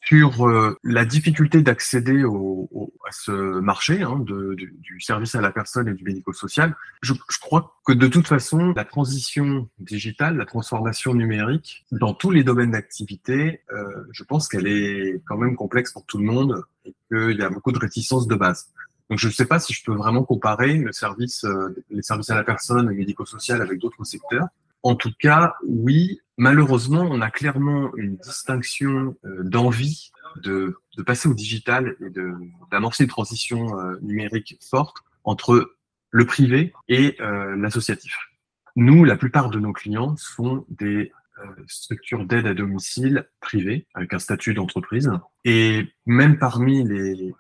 Sur 0.04 0.49
euh, 0.49 0.76
la 0.82 1.04
difficulté 1.04 1.62
d'accéder 1.62 2.25
au, 2.25 2.92
à 3.06 3.12
ce 3.12 3.61
marché 3.61 4.02
hein, 4.02 4.18
de, 4.18 4.54
du, 4.54 4.75
du, 4.80 5.00
service 5.00 5.35
à 5.35 5.40
la 5.40 5.52
personne 5.52 5.88
et 5.88 5.94
du 5.94 6.02
médico-social, 6.02 6.75
je, 7.02 7.14
je, 7.14 7.38
crois 7.38 7.76
que 7.87 7.92
de 7.92 8.09
toute 8.09 8.26
façon, 8.26 8.73
la 8.75 8.85
transition 8.85 9.68
digitale, 9.78 10.37
la 10.37 10.44
transformation 10.44 11.14
numérique, 11.14 11.87
dans 11.92 12.14
tous 12.14 12.30
les 12.30 12.42
domaines 12.42 12.73
d'activité, 12.73 13.61
euh, 13.73 13.85
je 14.11 14.25
pense 14.25 14.49
qu'elle 14.49 14.66
est 14.66 15.21
quand 15.26 15.38
même 15.38 15.54
complexe 15.54 15.92
pour 15.92 16.04
tout 16.04 16.18
le 16.18 16.25
monde 16.25 16.64
et 16.85 16.94
qu'il 17.09 17.38
y 17.38 17.42
a 17.42 17.49
beaucoup 17.49 17.73
de 17.73 17.78
réticences 17.78 18.26
de 18.26 18.35
base. 18.35 18.73
Donc 19.09 19.18
je 19.18 19.28
ne 19.28 19.32
sais 19.32 19.47
pas 19.47 19.61
si 19.61 19.73
je 19.73 19.85
peux 19.85 19.94
vraiment 19.94 20.25
comparer 20.25 20.75
le 20.75 20.90
service, 20.92 21.44
euh, 21.44 21.76
les 21.90 22.02
services 22.02 22.30
à 22.30 22.35
la 22.35 22.44
personne 22.44 22.90
et 22.90 22.94
médico-social 22.94 23.62
avec 23.62 23.78
d'autres 23.78 24.04
secteurs. 24.04 24.49
En 24.82 24.96
tout 24.96 25.12
cas, 25.18 25.54
oui, 25.66 26.20
malheureusement, 26.36 27.06
on 27.08 27.20
a 27.20 27.30
clairement 27.30 27.94
une 27.96 28.16
distinction 28.16 29.16
euh, 29.24 29.42
d'envie 29.44 30.10
de, 30.42 30.76
passer 31.06 31.28
au 31.28 31.34
digital 31.34 31.96
et 32.00 32.10
d'amorcer 32.70 33.04
une 33.04 33.10
transition 33.10 33.78
euh, 33.78 33.96
numérique 34.02 34.58
forte 34.68 34.96
entre 35.24 35.76
le 36.10 36.26
privé 36.26 36.72
et 36.88 37.16
euh, 37.20 37.56
l'associatif. 37.56 38.16
Nous, 38.74 39.04
la 39.04 39.16
plupart 39.16 39.50
de 39.50 39.58
nos 39.60 39.72
clients 39.72 40.16
sont 40.16 40.64
des 40.68 41.12
structures 41.66 42.24
d'aide 42.24 42.46
à 42.46 42.54
domicile 42.54 43.28
privées 43.40 43.86
avec 43.94 44.14
un 44.14 44.20
statut 44.20 44.54
d'entreprise. 44.54 45.10
Et 45.44 45.88
même 46.06 46.38
parmi 46.38 46.84
les 46.84 47.34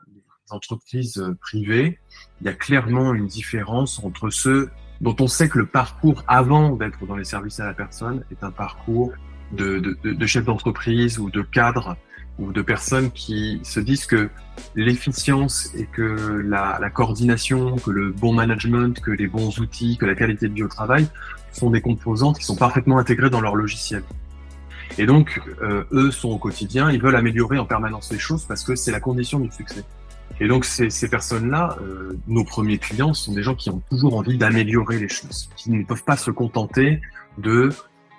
entreprises 0.50 1.24
privées, 1.40 2.00
il 2.40 2.46
y 2.46 2.50
a 2.50 2.52
clairement 2.52 3.14
une 3.14 3.26
différence 3.26 4.02
entre 4.02 4.30
ceux 4.30 4.70
dont 5.02 5.16
on 5.18 5.26
sait 5.26 5.48
que 5.48 5.58
le 5.58 5.66
parcours 5.66 6.24
avant 6.28 6.76
d'être 6.76 7.04
dans 7.06 7.16
les 7.16 7.24
services 7.24 7.60
à 7.60 7.66
la 7.66 7.74
personne 7.74 8.24
est 8.30 8.42
un 8.42 8.52
parcours 8.52 9.12
de, 9.50 9.98
de, 10.02 10.26
chef 10.26 10.44
d'entreprise 10.46 11.18
ou 11.18 11.28
de 11.28 11.42
cadre 11.42 11.96
ou 12.38 12.52
de 12.52 12.62
personnes 12.62 13.10
qui 13.10 13.60
se 13.64 13.80
disent 13.80 14.06
que 14.06 14.30
l'efficience 14.74 15.70
et 15.74 15.84
que 15.84 16.42
la, 16.46 16.78
la, 16.80 16.88
coordination, 16.88 17.76
que 17.76 17.90
le 17.90 18.10
bon 18.10 18.32
management, 18.32 18.98
que 19.00 19.10
les 19.10 19.26
bons 19.26 19.58
outils, 19.58 19.98
que 19.98 20.06
la 20.06 20.14
qualité 20.14 20.48
de 20.48 20.54
vie 20.54 20.62
au 20.62 20.68
travail 20.68 21.08
sont 21.52 21.68
des 21.68 21.82
composantes 21.82 22.38
qui 22.38 22.44
sont 22.44 22.56
parfaitement 22.56 22.96
intégrées 22.96 23.28
dans 23.28 23.42
leur 23.42 23.56
logiciel. 23.56 24.02
Et 24.98 25.06
donc, 25.06 25.40
euh, 25.62 25.84
eux 25.92 26.10
sont 26.10 26.30
au 26.30 26.38
quotidien, 26.38 26.90
ils 26.90 27.02
veulent 27.02 27.16
améliorer 27.16 27.58
en 27.58 27.66
permanence 27.66 28.10
les 28.12 28.18
choses 28.18 28.44
parce 28.44 28.62
que 28.62 28.76
c'est 28.76 28.92
la 28.92 29.00
condition 29.00 29.40
du 29.40 29.50
succès. 29.50 29.84
Et 30.40 30.48
donc 30.48 30.64
ces, 30.64 30.90
ces 30.90 31.08
personnes-là, 31.08 31.76
euh, 31.82 32.18
nos 32.26 32.44
premiers 32.44 32.78
clients, 32.78 33.14
sont 33.14 33.32
des 33.32 33.42
gens 33.42 33.54
qui 33.54 33.70
ont 33.70 33.82
toujours 33.90 34.16
envie 34.16 34.38
d'améliorer 34.38 34.98
les 34.98 35.08
choses, 35.08 35.48
qui 35.56 35.70
ne 35.70 35.84
peuvent 35.84 36.04
pas 36.04 36.16
se 36.16 36.30
contenter 36.30 37.00
de 37.38 37.70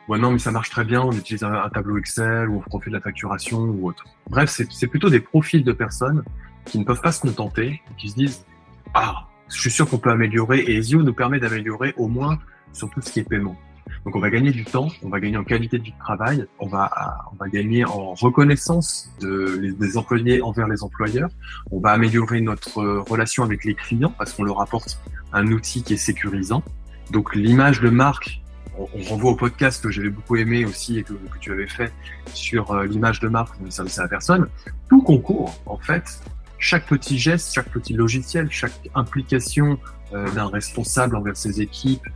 ouais 0.08 0.20
non 0.20 0.32
mais 0.32 0.40
ça 0.40 0.52
marche 0.52 0.70
très 0.70 0.84
bien, 0.84 1.02
on 1.02 1.12
utilise 1.12 1.44
un, 1.44 1.70
tableau 1.70 1.98
Excel 1.98 2.50
ou 2.50 2.64
on 2.72 2.80
fait 2.80 2.90
de 2.90 2.96
la 2.96 3.02
facturation 3.02 3.60
ou 3.60 3.88
autre. 3.88 4.06
Bref, 4.30 4.50
c'est 4.70 4.88
plutôt 4.88 5.10
des 5.10 5.20
profils 5.20 5.64
de 5.64 5.72
personnes 5.72 6.24
qui 6.66 6.80
ne 6.80 6.84
peuvent 6.84 7.02
pas 7.02 7.12
se 7.12 7.22
contenter, 7.22 7.82
qui 7.98 8.10
se 8.10 8.16
disent 8.16 8.46
ah 8.94 9.28
je 9.50 9.60
suis 9.60 9.72
sûr 9.72 9.90
qu'on 9.90 9.98
peut 9.98 10.12
améliorer 10.12 10.60
et 10.60 10.78
Ezio 10.78 11.04
nous 11.04 11.14
permet 11.14 11.40
d'améliorer 11.40 11.94
au 11.98 12.08
moins 12.08 12.40
sur 12.74 12.90
tout 12.90 13.02
ce 13.02 13.12
qui 13.12 13.20
est 13.20 13.30
paiement. 13.30 13.58
Donc 14.06 14.16
on 14.16 14.20
va 14.20 14.30
gagner 14.30 14.52
du 14.52 14.66
temps, 14.66 14.90
on 15.02 15.10
va 15.10 15.20
gagner 15.20 15.38
en 15.38 15.44
qualité 15.44 15.78
de 15.78 15.84
vie 15.84 15.94
de 15.94 15.98
travail, 15.98 16.46
on 16.60 16.68
va, 16.68 16.92
on 17.32 17.36
va 17.38 17.48
gagner 17.48 17.86
en 17.86 18.14
reconnaissance 18.14 19.10
de, 19.22 19.74
des 19.80 19.98
employés 19.98 20.42
envers 20.42 20.68
les 20.68 20.84
employeurs, 20.84 21.30
on 21.72 21.80
va 21.80 21.92
améliorer 21.92 22.42
notre 22.42 22.84
relation 23.10 23.44
avec 23.44 23.64
les 23.64 23.76
clients 23.76 24.14
parce 24.18 24.34
qu'on 24.34 24.44
leur 24.44 24.60
apporte 24.60 25.00
un 25.32 25.48
outil 25.48 25.84
qui 25.84 25.94
est 25.94 25.98
sécurisant. 25.98 26.64
Donc 27.12 27.34
l'image 27.34 27.80
de 27.80 27.90
marque, 27.90 28.42
on, 28.78 28.88
renvoie 29.04 29.32
au 29.32 29.36
podcast 29.36 29.84
que 29.84 29.92
j'avais 29.92 30.10
beaucoup 30.10 30.36
aimé 30.36 30.66
aussi 30.66 30.98
et 30.98 31.04
que, 31.04 31.14
que 31.14 31.38
tu 31.40 31.52
avais 31.52 31.68
fait 31.68 31.94
sur 32.34 32.72
euh, 32.72 32.86
l'image 32.86 33.20
de 33.20 33.28
marque 33.28 33.56
le 33.64 33.70
service 33.70 34.00
à 34.00 34.04
la 34.04 34.10
personne. 34.10 34.48
Tout 34.90 35.02
concourt 35.02 35.62
en 35.66 35.78
fait 35.78 36.22
chaque 36.58 36.88
petit 36.88 37.20
geste, 37.20 37.54
chaque 37.54 37.70
petit 37.70 37.94
logiciel, 37.94 38.48
chaque 38.50 38.90
implication 38.96 39.78
euh, 40.14 40.30
d'un 40.32 40.48
responsable 40.48 41.16
envers 41.16 41.36
ses 41.36 41.62
équipes, 41.62 42.08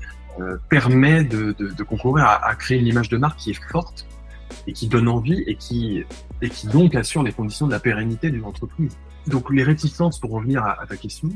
permet 0.70 1.24
de, 1.24 1.54
de, 1.54 1.70
de 1.70 1.84
concourir 1.84 2.26
à, 2.26 2.46
à, 2.46 2.56
créer 2.56 2.80
une 2.80 2.88
image 2.88 3.10
de 3.10 3.18
marque 3.18 3.40
qui 3.40 3.52
est 3.52 3.62
forte 3.72 4.08
et 4.66 4.74
qui 4.74 4.88
donne 4.88 5.08
envie 5.08 5.44
et 5.48 5.56
qui, 5.56 6.04
et 6.42 6.50
qui 6.50 6.68
donc 6.68 6.96
assure 6.96 7.24
les 7.24 7.32
conditions 7.32 7.68
de 7.68 7.72
la 7.72 7.80
pérennité 7.80 8.30
d'une 8.30 8.46
entreprise. 8.46 8.98
Donc 9.28 9.52
les 9.52 9.64
réticences, 9.64 10.20
pour 10.20 10.32
revenir 10.32 10.64
à, 10.64 10.82
à 10.82 10.86
ta 10.86 10.98
question, 10.98 11.30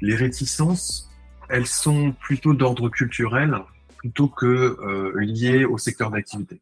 les 0.00 0.14
réticences, 0.14 1.10
elles 1.48 1.66
sont 1.66 2.12
plutôt 2.12 2.54
d'ordre 2.54 2.88
culturel 2.88 3.56
plutôt 3.96 4.28
que 4.28 4.46
euh, 4.46 5.12
liées 5.20 5.64
au 5.64 5.78
secteur 5.78 6.10
d'activité. 6.10 6.60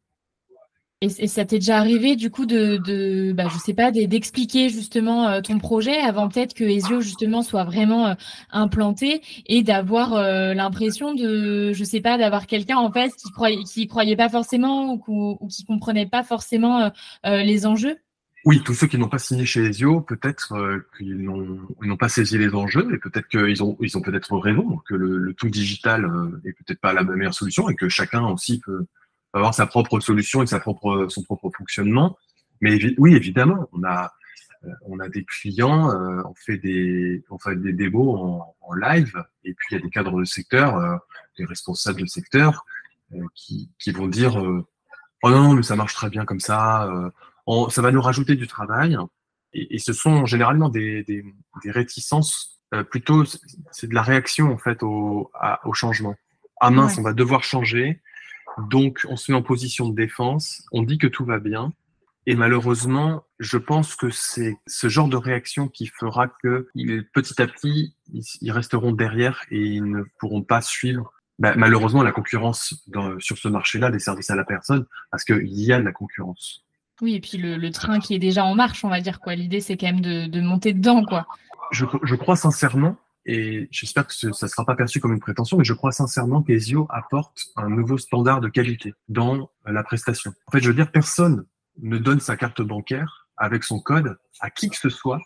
Et, 1.05 1.29
ça 1.29 1.45
t'est 1.45 1.59
déjà 1.59 1.79
arrivé 1.79 2.17
du 2.17 2.31
coup 2.31 2.47
de, 2.47 3.33
bah, 3.33 3.49
je 3.53 3.59
sais 3.59 3.75
pas, 3.75 3.91
d'expliquer 3.91 4.69
justement 4.69 5.29
euh, 5.29 5.41
ton 5.41 5.59
projet 5.59 5.97
avant 5.99 6.29
peut-être 6.29 6.55
que 6.55 6.65
Ezio 6.65 7.01
justement 7.01 7.43
soit 7.43 7.65
vraiment 7.65 8.07
euh, 8.09 8.15
implanté 8.51 9.21
et 9.47 9.63
d'avoir 9.63 10.15
euh, 10.15 10.55
l'impression 10.55 11.15
de, 11.15 11.73
je 11.73 11.85
sais 11.85 12.01
pas, 12.01 12.17
d'avoir 12.17 12.47
quelqu'un 12.47 12.77
en 12.77 12.91
face 12.91 13.15
qui 13.15 13.31
croyait, 13.31 13.63
qui 13.65 13.87
croyait 13.87 14.17
pas 14.17 14.29
forcément 14.29 14.95
ou, 15.07 15.37
ou, 15.41 15.49
qui 15.49 15.65
comprenait 15.65 16.07
pas 16.07 16.23
forcément 16.23 16.91
les 17.25 17.67
enjeux? 17.67 17.97
oui, 18.45 18.63
tous 18.63 18.75
ceux 18.75 18.87
qui 18.87 18.99
n'ont 18.99 19.09
pas 19.09 19.19
signé 19.19 19.47
chez 19.47 19.65
Ezio, 19.65 20.03
peut-être 20.03 20.55
qu'ils 20.99 21.25
n'ont 21.25 21.97
pas 21.97 22.11
saisi 22.11 22.37
les 22.37 22.55
enjeux 22.55 22.95
et 22.95 22.99
peut-être 22.99 23.27
qu'ils 23.29 23.63
ont, 23.63 23.77
ils 23.81 23.97
ont 23.97 24.03
peut-être 24.03 24.37
raison, 24.37 24.83
que 24.87 24.95
le, 24.95 25.33
tout 25.33 25.49
digital 25.49 26.05
euh, 26.05 26.41
est 26.45 26.53
peut-être 26.53 26.81
pas 26.81 26.93
la 26.93 27.05
meilleure 27.05 27.33
solution 27.33 27.71
et 27.71 27.75
que 27.75 27.89
chacun 27.89 28.27
aussi 28.27 28.61
peut 28.61 28.85
avoir 29.39 29.55
sa 29.55 29.67
propre 29.67 30.01
solution 30.01 30.43
et 30.43 30.47
sa 30.47 30.61
propre, 30.61 31.07
son 31.09 31.23
propre 31.23 31.51
fonctionnement. 31.57 32.17
Mais 32.61 32.79
oui, 32.99 33.15
évidemment, 33.15 33.69
on 33.73 33.83
a, 33.85 34.13
euh, 34.65 34.71
on 34.87 35.01
a 35.01 35.09
des 35.09 35.25
clients, 35.25 35.91
on 36.25 36.35
fait 36.35 36.59
des, 36.59 37.25
on 37.31 37.39
fait 37.39 37.57
des 37.57 37.73
démos 37.73 38.21
en, 38.21 38.57
en, 38.61 38.75
live 38.75 39.23
et 39.45 39.53
puis 39.55 39.67
il 39.71 39.75
y 39.75 39.79
a 39.79 39.83
des 39.83 39.91
cadres 39.91 40.19
de 40.19 40.25
secteur, 40.25 41.01
des 41.39 41.45
responsables 41.45 42.01
de 42.01 42.07
secteur 42.07 42.65
qui, 43.35 43.71
qui 43.79 43.91
vont 43.91 44.09
dire, 44.09 44.37
oh 44.37 45.31
non, 45.31 45.55
mais 45.55 45.63
ça 45.63 45.77
marche 45.77 45.95
très 45.95 46.09
bien 46.09 46.25
comme 46.25 46.41
ça 46.41 46.89
ça 47.71 47.83
va 47.83 47.93
nous 47.93 48.01
rajouter 48.03 48.37
du 48.37 48.47
travail. 48.47 48.97
Et, 49.53 49.79
ce 49.79 49.93
sont 49.93 50.27
généralement 50.27 50.69
des, 50.69 51.05
réticences, 51.65 52.61
euh, 52.75 52.83
plutôt 52.83 53.25
c'est 53.71 53.87
de 53.87 53.95
la 53.95 54.03
réaction 54.03 54.53
en 54.53 54.59
fait 54.59 54.83
au, 54.83 55.31
changement. 55.75 56.15
Ah 56.61 56.71
mince, 56.71 56.99
on 56.99 57.03
va 57.03 57.13
devoir 57.13 57.45
changer, 57.45 58.01
donc 58.71 59.07
on 59.09 59.17
se 59.17 59.33
met 59.33 59.39
en 59.39 59.43
position 59.43 59.89
de 59.89 59.95
défense, 59.95 60.63
on 60.73 60.83
dit 60.83 60.99
que 60.99 61.07
tout 61.07 61.25
va 61.25 61.39
bien, 61.39 61.73
et 62.27 62.37
malheureusement, 62.37 63.25
je 63.39 63.59
pense 63.59 63.97
que 63.97 64.09
c'est 64.11 64.57
ce 64.67 64.89
genre 64.89 65.09
de 65.09 65.17
réaction 65.17 65.69
qui 65.69 65.87
fera 65.87 66.29
que 66.43 66.69
petit 67.13 67.41
à 67.43 67.47
petit, 67.47 67.95
ils, 68.41 68.51
resteront 68.51 68.93
derrière 68.93 69.45
et 69.51 69.61
ils 69.61 69.85
ne 69.85 70.03
pourront 70.19 70.43
pas 70.43 70.63
suivre 70.63 71.13
bah, 71.39 71.55
malheureusement 71.57 72.03
la 72.03 72.13
concurrence 72.13 72.75
sur 73.19 73.37
ce 73.37 73.49
marché-là 73.49 73.91
des 73.91 73.99
services 73.99 74.31
à 74.31 74.37
la 74.37 74.45
personne, 74.45 74.87
parce 75.11 75.25
qu'il 75.25 75.47
y 75.47 75.73
a 75.73 75.79
de 75.79 75.85
la 75.85 75.93
concurrence. 75.93 76.65
Oui, 77.01 77.17
et 77.17 77.21
puis 77.21 77.39
le, 77.39 77.71
train 77.71 77.99
qui 77.99 78.15
est 78.15 78.21
déjà 78.21 78.45
en 78.45 78.55
marche, 78.55 78.85
on 78.85 78.89
va 78.89 79.01
dire 79.01 79.21
quoi. 79.21 79.35
L'idée, 79.35 79.61
c'est 79.61 79.77
quand 79.77 79.87
même 79.87 80.01
de, 80.01 80.41
monter 80.41 80.73
dedans, 80.73 81.05
quoi. 81.05 81.27
Je, 81.73 82.15
crois 82.15 82.37
sincèrement, 82.37 82.97
et 83.27 83.69
j'espère 83.71 84.07
que 84.07 84.15
ça 84.15 84.29
ne 84.29 84.51
sera 84.51 84.65
pas 84.65 84.75
perçu 84.75 85.01
comme 85.01 85.13
une 85.13 85.21
prétention, 85.21 85.57
mais 85.57 85.65
je 85.65 85.73
crois 85.73 85.93
sincèrement 85.93 86.43
qu'Ezio 86.43 86.87
apporte 86.91 87.47
un 87.57 87.71
nouveau 87.71 87.97
standard 87.97 88.41
de 88.41 88.49
qualité 88.49 88.95
dans 89.09 89.51
la 89.67 89.83
prestation. 89.83 90.33
En 90.47 90.51
fait, 90.53 90.61
je 90.61 90.69
veux 90.69 90.75
dire, 90.75 90.91
personne 90.91 91.47
ne 91.81 91.99
donne 91.99 92.21
sa 92.21 92.37
carte 92.37 92.63
bancaire 92.63 93.29
avec 93.37 93.65
son 93.65 93.81
code 93.81 94.19
à 94.41 94.51
qui 94.51 94.69
que 94.69 94.77
ce 94.77 94.91
soit 94.91 95.21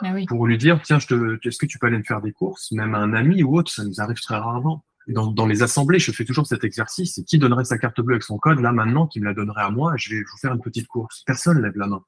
ah 0.00 0.14
pour 0.26 0.46
lui 0.46 0.58
dire 0.58 0.80
tiens, 0.82 0.98
est-ce 0.98 1.58
que 1.58 1.66
tu 1.66 1.78
peux 1.78 1.86
aller 1.86 1.98
me 1.98 2.02
faire 2.02 2.22
des 2.22 2.32
courses, 2.32 2.72
même 2.72 2.94
à 2.94 2.98
un 2.98 3.12
ami 3.12 3.42
ou 3.42 3.56
autre, 3.56 3.70
ça 3.70 3.84
nous 3.84 4.00
arrive 4.00 4.18
très 4.20 4.36
rarement 4.36 4.84
dans, 5.08 5.46
les 5.46 5.62
assemblées, 5.62 5.98
je 5.98 6.12
fais 6.12 6.24
toujours 6.24 6.46
cet 6.46 6.64
exercice. 6.64 7.18
Et 7.18 7.24
qui 7.24 7.38
donnerait 7.38 7.64
sa 7.64 7.78
carte 7.78 8.00
bleue 8.00 8.14
avec 8.14 8.22
son 8.22 8.38
code 8.38 8.60
là 8.60 8.72
maintenant, 8.72 9.06
qui 9.06 9.20
me 9.20 9.24
la 9.24 9.34
donnerait 9.34 9.62
à 9.62 9.70
moi 9.70 9.94
Je 9.96 10.14
vais 10.14 10.22
vous 10.22 10.38
faire 10.40 10.52
une 10.52 10.60
petite 10.60 10.86
course. 10.86 11.22
Personne 11.26 11.60
lève 11.60 11.76
la 11.76 11.86
main. 11.86 12.04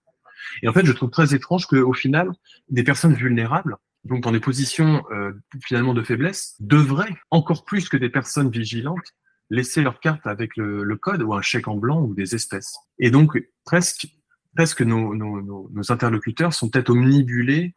Et 0.63 0.69
en 0.69 0.73
fait, 0.73 0.85
je 0.85 0.93
trouve 0.93 1.11
très 1.11 1.35
étrange 1.35 1.67
qu'au 1.67 1.93
final, 1.93 2.31
des 2.69 2.85
personnes 2.85 3.15
vulnérables, 3.15 3.77
donc 4.05 4.23
dans 4.23 4.33
des 4.33 4.41
positions 4.41 5.05
euh, 5.11 5.33
finalement 5.65 5.95
de 5.95 6.03
faiblesse, 6.03 6.57
devraient 6.61 7.17
encore 7.31 7.65
plus 7.65 7.89
que 7.89 7.97
des 7.97 8.11
personnes 8.11 8.51
vigilantes 8.51 9.15
laisser 9.51 9.83
leur 9.83 10.01
carte 10.01 10.27
avec 10.27 10.57
le, 10.57 10.97
code 10.97 11.23
ou 11.23 11.35
un 11.35 11.43
chèque 11.43 11.69
en 11.69 11.77
blanc 11.77 12.03
ou 12.03 12.15
des 12.15 12.35
espèces. 12.35 12.77
Et 12.99 13.11
donc 13.11 13.39
presque, 13.65 14.07
presque 14.55 14.83
nos, 14.83 15.15
nos, 15.15 15.71
nos 15.71 15.93
interlocuteurs 15.93 16.53
sont 16.55 16.71
peut-être 16.71 16.91
omnibulés 16.91 17.75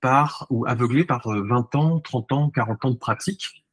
par 0.00 0.46
ou 0.50 0.66
aveuglés 0.66 1.04
par 1.04 1.26
20 1.26 1.74
euh, 1.74 1.78
ans, 1.78 2.00
30 2.00 2.32
ans, 2.32 2.50
40 2.50 2.84
ans 2.84 2.90
de 2.90 2.98
pratique 2.98 3.64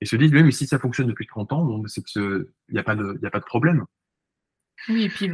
et 0.00 0.06
se 0.06 0.16
disent, 0.16 0.32
mais 0.32 0.50
si 0.50 0.66
ça 0.66 0.78
fonctionne 0.78 1.06
depuis 1.06 1.26
30 1.26 1.52
ans, 1.52 1.82
c'est 1.86 2.04
qu'il 2.04 2.46
n'y 2.70 2.78
a, 2.78 2.82
a 2.82 3.30
pas 3.30 3.40
de 3.40 3.44
problème. 3.44 3.84
Oui, 4.88 5.04
et 5.04 5.08
puis, 5.08 5.30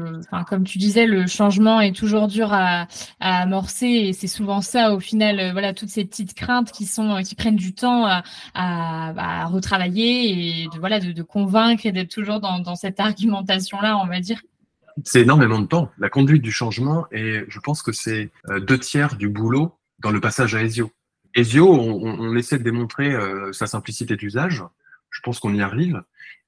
comme 0.47 0.65
tu 0.65 0.77
disais, 0.77 1.07
le 1.07 1.27
changement 1.27 1.81
est 1.81 1.97
toujours 1.97 2.29
dur 2.29 2.53
à, 2.53 2.87
amorcer 3.21 3.87
et 3.87 4.13
c'est 4.13 4.27
souvent 4.27 4.61
ça, 4.61 4.93
au 4.93 5.01
final, 5.01 5.41
euh, 5.41 5.53
voilà, 5.53 5.73
toutes 5.73 5.89
ces 5.89 6.05
petites 6.05 6.35
craintes 6.35 6.71
qui 6.71 6.85
sont, 6.85 7.23
qui 7.23 7.35
prennent 7.35 7.57
du 7.57 7.75
temps 7.75 8.07
à, 8.55 9.45
retravailler 9.47 10.65
et 10.65 10.69
de, 10.69 10.79
voilà, 10.79 11.01
de, 11.01 11.23
convaincre 11.23 11.87
et 11.87 11.93
d'être 11.93 12.11
toujours 12.11 12.41
dans, 12.41 12.77
cette 12.77 13.01
argumentation-là, 13.01 13.97
on 13.99 14.07
va 14.07 14.21
dire. 14.21 14.43
C'est 15.05 15.23
énormément 15.23 15.61
de 15.61 15.67
temps. 15.67 15.91
La 15.99 16.11
conduite 16.11 16.43
du 16.43 16.53
changement 16.53 17.07
et 17.13 17.45
je 17.49 17.61
pense 17.61 17.83
que 17.83 17.93
c'est 17.93 18.31
euh, 18.51 18.61
deux 18.61 18.79
tiers 18.79 19.17
du 19.17 19.29
boulot 19.29 19.73
dans 20.01 20.11
le 20.11 20.21
passage 20.21 20.55
à 20.55 20.63
ESIO. 20.63 20.91
Ezio, 21.35 21.71
on, 21.71 22.35
essaie 22.37 22.59
de 22.59 22.65
démontrer 22.65 23.15
euh, 23.15 23.53
sa 23.53 23.67
simplicité 23.67 24.17
d'usage. 24.17 24.65
Je 25.11 25.21
pense 25.23 25.39
qu'on 25.39 25.55
y 25.55 25.63
arrive. 25.63 26.03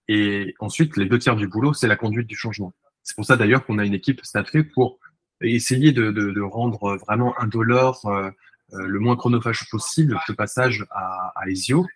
Et 0.08 0.54
ensuite, 0.58 0.96
les 0.96 1.06
deux 1.06 1.18
tiers 1.18 1.36
du 1.36 1.46
boulot, 1.46 1.72
c'est 1.72 1.88
la 1.88 1.96
conduite 1.96 2.26
du 2.26 2.36
changement. 2.36 2.74
C'est 3.02 3.14
pour 3.14 3.24
ça 3.24 3.36
d'ailleurs 3.36 3.64
qu'on 3.64 3.78
a 3.78 3.84
une 3.84 3.94
équipe 3.94 4.24
staffée 4.24 4.64
pour 4.64 4.98
essayer 5.40 5.92
de, 5.92 6.40
rendre 6.40 6.96
vraiment 6.96 7.38
indolore, 7.40 8.04
euh, 8.06 8.30
euh, 8.72 8.86
le 8.86 8.98
moins 8.98 9.16
chronophage 9.16 9.68
possible 9.70 10.18
ce 10.26 10.32
passage 10.32 10.84
à, 10.90 11.32
à 11.34 11.48
Ezio 11.48 11.86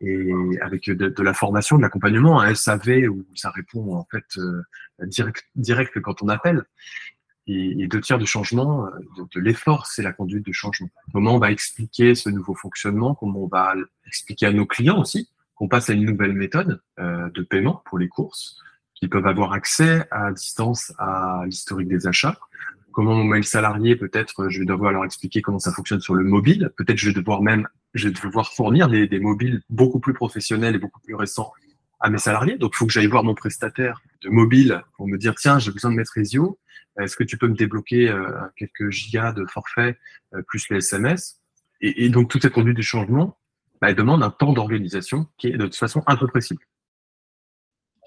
et 0.00 0.30
avec 0.60 0.88
de, 0.88 1.22
la 1.22 1.34
formation, 1.34 1.76
de 1.76 1.82
l'accompagnement, 1.82 2.40
un 2.40 2.54
SAV 2.54 3.08
où 3.08 3.26
ça 3.34 3.50
répond 3.50 3.96
en 3.96 4.06
fait 4.10 4.40
direct, 5.00 5.44
direct 5.56 6.00
quand 6.00 6.22
on 6.22 6.28
appelle. 6.28 6.64
Et, 7.48 7.86
deux 7.86 8.02
tiers 8.02 8.18
du 8.18 8.26
changement, 8.26 8.86
euh, 8.86 8.90
de, 9.34 9.40
l'effort, 9.40 9.86
c'est 9.86 10.02
la 10.02 10.12
conduite 10.12 10.44
de 10.46 10.52
changement. 10.52 10.90
Comment 11.12 11.34
on 11.34 11.38
va 11.38 11.50
expliquer 11.50 12.14
ce 12.14 12.28
nouveau 12.28 12.54
fonctionnement, 12.54 13.14
comment 13.14 13.44
on 13.44 13.48
va 13.48 13.74
expliquer 14.06 14.46
à 14.46 14.52
nos 14.52 14.66
clients 14.66 15.00
aussi? 15.00 15.30
Qu'on 15.58 15.68
passe 15.68 15.90
à 15.90 15.92
une 15.92 16.04
nouvelle 16.04 16.34
méthode 16.34 16.80
euh, 17.00 17.28
de 17.30 17.42
paiement 17.42 17.82
pour 17.84 17.98
les 17.98 18.08
courses, 18.08 18.56
qui 18.94 19.08
peuvent 19.08 19.26
avoir 19.26 19.52
accès 19.52 20.06
à 20.10 20.32
distance 20.32 20.92
à 20.98 21.42
l'historique 21.46 21.88
des 21.88 22.06
achats. 22.06 22.38
Comment 22.92 23.14
mon 23.14 23.24
mail 23.24 23.44
salarié, 23.44 23.96
peut-être, 23.96 24.48
je 24.48 24.60
vais 24.60 24.66
devoir 24.66 24.92
leur 24.92 25.04
expliquer 25.04 25.42
comment 25.42 25.58
ça 25.58 25.72
fonctionne 25.72 26.00
sur 26.00 26.14
le 26.14 26.24
mobile. 26.24 26.70
Peut-être 26.76 26.96
je 26.96 27.08
vais 27.08 27.14
devoir 27.14 27.42
même, 27.42 27.68
je 27.94 28.08
vais 28.08 28.14
devoir 28.14 28.52
fournir 28.52 28.88
des, 28.88 29.20
mobiles 29.20 29.60
beaucoup 29.68 30.00
plus 30.00 30.14
professionnels 30.14 30.74
et 30.76 30.78
beaucoup 30.78 31.00
plus 31.00 31.14
récents 31.14 31.52
à 32.00 32.10
mes 32.10 32.18
salariés. 32.18 32.56
Donc, 32.56 32.72
il 32.74 32.78
faut 32.78 32.86
que 32.86 32.92
j'aille 32.92 33.06
voir 33.06 33.24
mon 33.24 33.34
prestataire 33.34 34.00
de 34.22 34.30
mobile 34.30 34.82
pour 34.96 35.06
me 35.06 35.16
dire, 35.16 35.34
tiens, 35.34 35.58
j'ai 35.58 35.72
besoin 35.72 35.90
de 35.90 35.96
mettre 35.96 36.16
Ezio. 36.18 36.58
Est-ce 37.00 37.16
que 37.16 37.24
tu 37.24 37.36
peux 37.36 37.46
me 37.46 37.54
débloquer 37.54 38.08
euh, 38.08 38.30
quelques 38.56 38.90
gigas 38.90 39.32
de 39.32 39.44
forfait 39.46 39.96
euh, 40.34 40.42
plus 40.42 40.68
les 40.70 40.78
SMS 40.78 41.40
et, 41.80 42.08
donc, 42.08 42.28
toute 42.28 42.42
cette 42.42 42.52
conduite 42.52 42.76
du 42.76 42.82
changement, 42.82 43.38
bah, 43.80 43.90
elle 43.90 43.96
demande 43.96 44.22
un 44.22 44.30
temps 44.30 44.52
d'organisation 44.52 45.26
qui 45.38 45.48
est 45.48 45.56
de 45.56 45.64
toute 45.64 45.76
façon 45.76 46.02
impossible. 46.06 46.62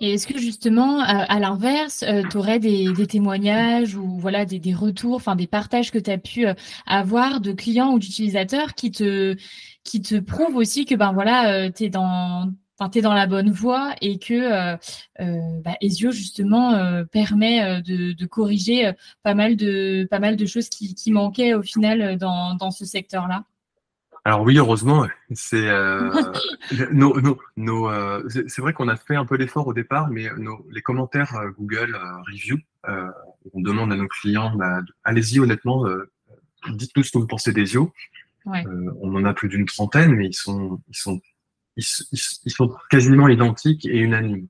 Et 0.03 0.13
est-ce 0.13 0.25
que 0.25 0.39
justement, 0.39 0.99
à, 0.99 1.39
l'inverse, 1.39 2.03
euh, 2.07 2.23
tu 2.27 2.37
aurais 2.37 2.57
des, 2.57 2.91
témoignages 3.07 3.95
ou 3.95 4.17
voilà 4.17 4.45
des, 4.45 4.73
retours, 4.73 5.15
enfin 5.15 5.35
des 5.35 5.45
partages 5.45 5.91
que 5.91 5.99
tu 5.99 6.09
as 6.09 6.17
pu 6.17 6.47
avoir 6.87 7.39
de 7.39 7.51
clients 7.51 7.93
ou 7.93 7.99
d'utilisateurs 7.99 8.73
qui 8.73 8.89
te 8.91 9.35
qui 9.83 10.01
te 10.01 10.19
prouvent 10.19 10.55
aussi 10.55 10.85
que 10.85 10.95
ben 10.95 11.13
voilà, 11.13 11.69
tu 11.71 11.83
es 11.83 11.89
dans 11.89 12.51
dans 13.01 13.13
la 13.13 13.27
bonne 13.27 13.51
voie 13.51 13.93
et 14.01 14.17
que 14.17 14.33
euh, 14.33 14.77
euh 15.19 15.61
bah, 15.63 15.75
Ezio 15.81 16.11
justement 16.11 16.73
euh, 16.73 17.03
permet 17.05 17.63
euh, 17.63 17.81
de, 17.81 18.25
corriger 18.25 18.91
pas 19.23 19.33
mal 19.33 19.55
de 19.55 20.07
pas 20.09 20.19
mal 20.19 20.35
de 20.35 20.45
choses 20.45 20.69
qui, 20.69 21.11
manquaient 21.11 21.53
au 21.53 21.61
final 21.61 22.17
dans, 22.17 22.71
ce 22.71 22.85
secteur-là? 22.85 23.43
Alors 24.23 24.41
oui, 24.41 24.57
heureusement, 24.57 25.07
c'est 25.31 25.67
c'est 28.47 28.61
vrai 28.61 28.73
qu'on 28.73 28.87
a 28.87 28.95
fait 28.95 29.15
un 29.15 29.25
peu 29.25 29.35
l'effort 29.35 29.67
au 29.67 29.73
départ, 29.73 30.09
mais 30.09 30.29
les 30.69 30.81
commentaires 30.81 31.33
Google 31.57 31.97
Review, 32.27 32.57
on 32.87 33.61
demande 33.61 33.91
à 33.91 33.95
nos 33.95 34.07
clients, 34.07 34.55
bah, 34.55 34.81
allez-y 35.03 35.39
honnêtement, 35.39 35.85
dites-nous 36.69 37.03
ce 37.03 37.11
que 37.11 37.17
vous 37.17 37.27
pensez 37.27 37.51
d'Ezio. 37.51 37.91
on 38.45 39.15
en 39.15 39.25
a 39.25 39.33
plus 39.33 39.49
d'une 39.49 39.65
trentaine, 39.65 40.13
mais 40.13 40.27
ils 40.27 40.35
sont, 40.35 40.79
ils 40.87 40.97
sont 40.97 41.19
ils, 41.77 42.51
sont 42.51 42.75
quasiment 42.89 43.27
identiques 43.27 43.85
et 43.85 43.97
unanimes. 43.97 44.47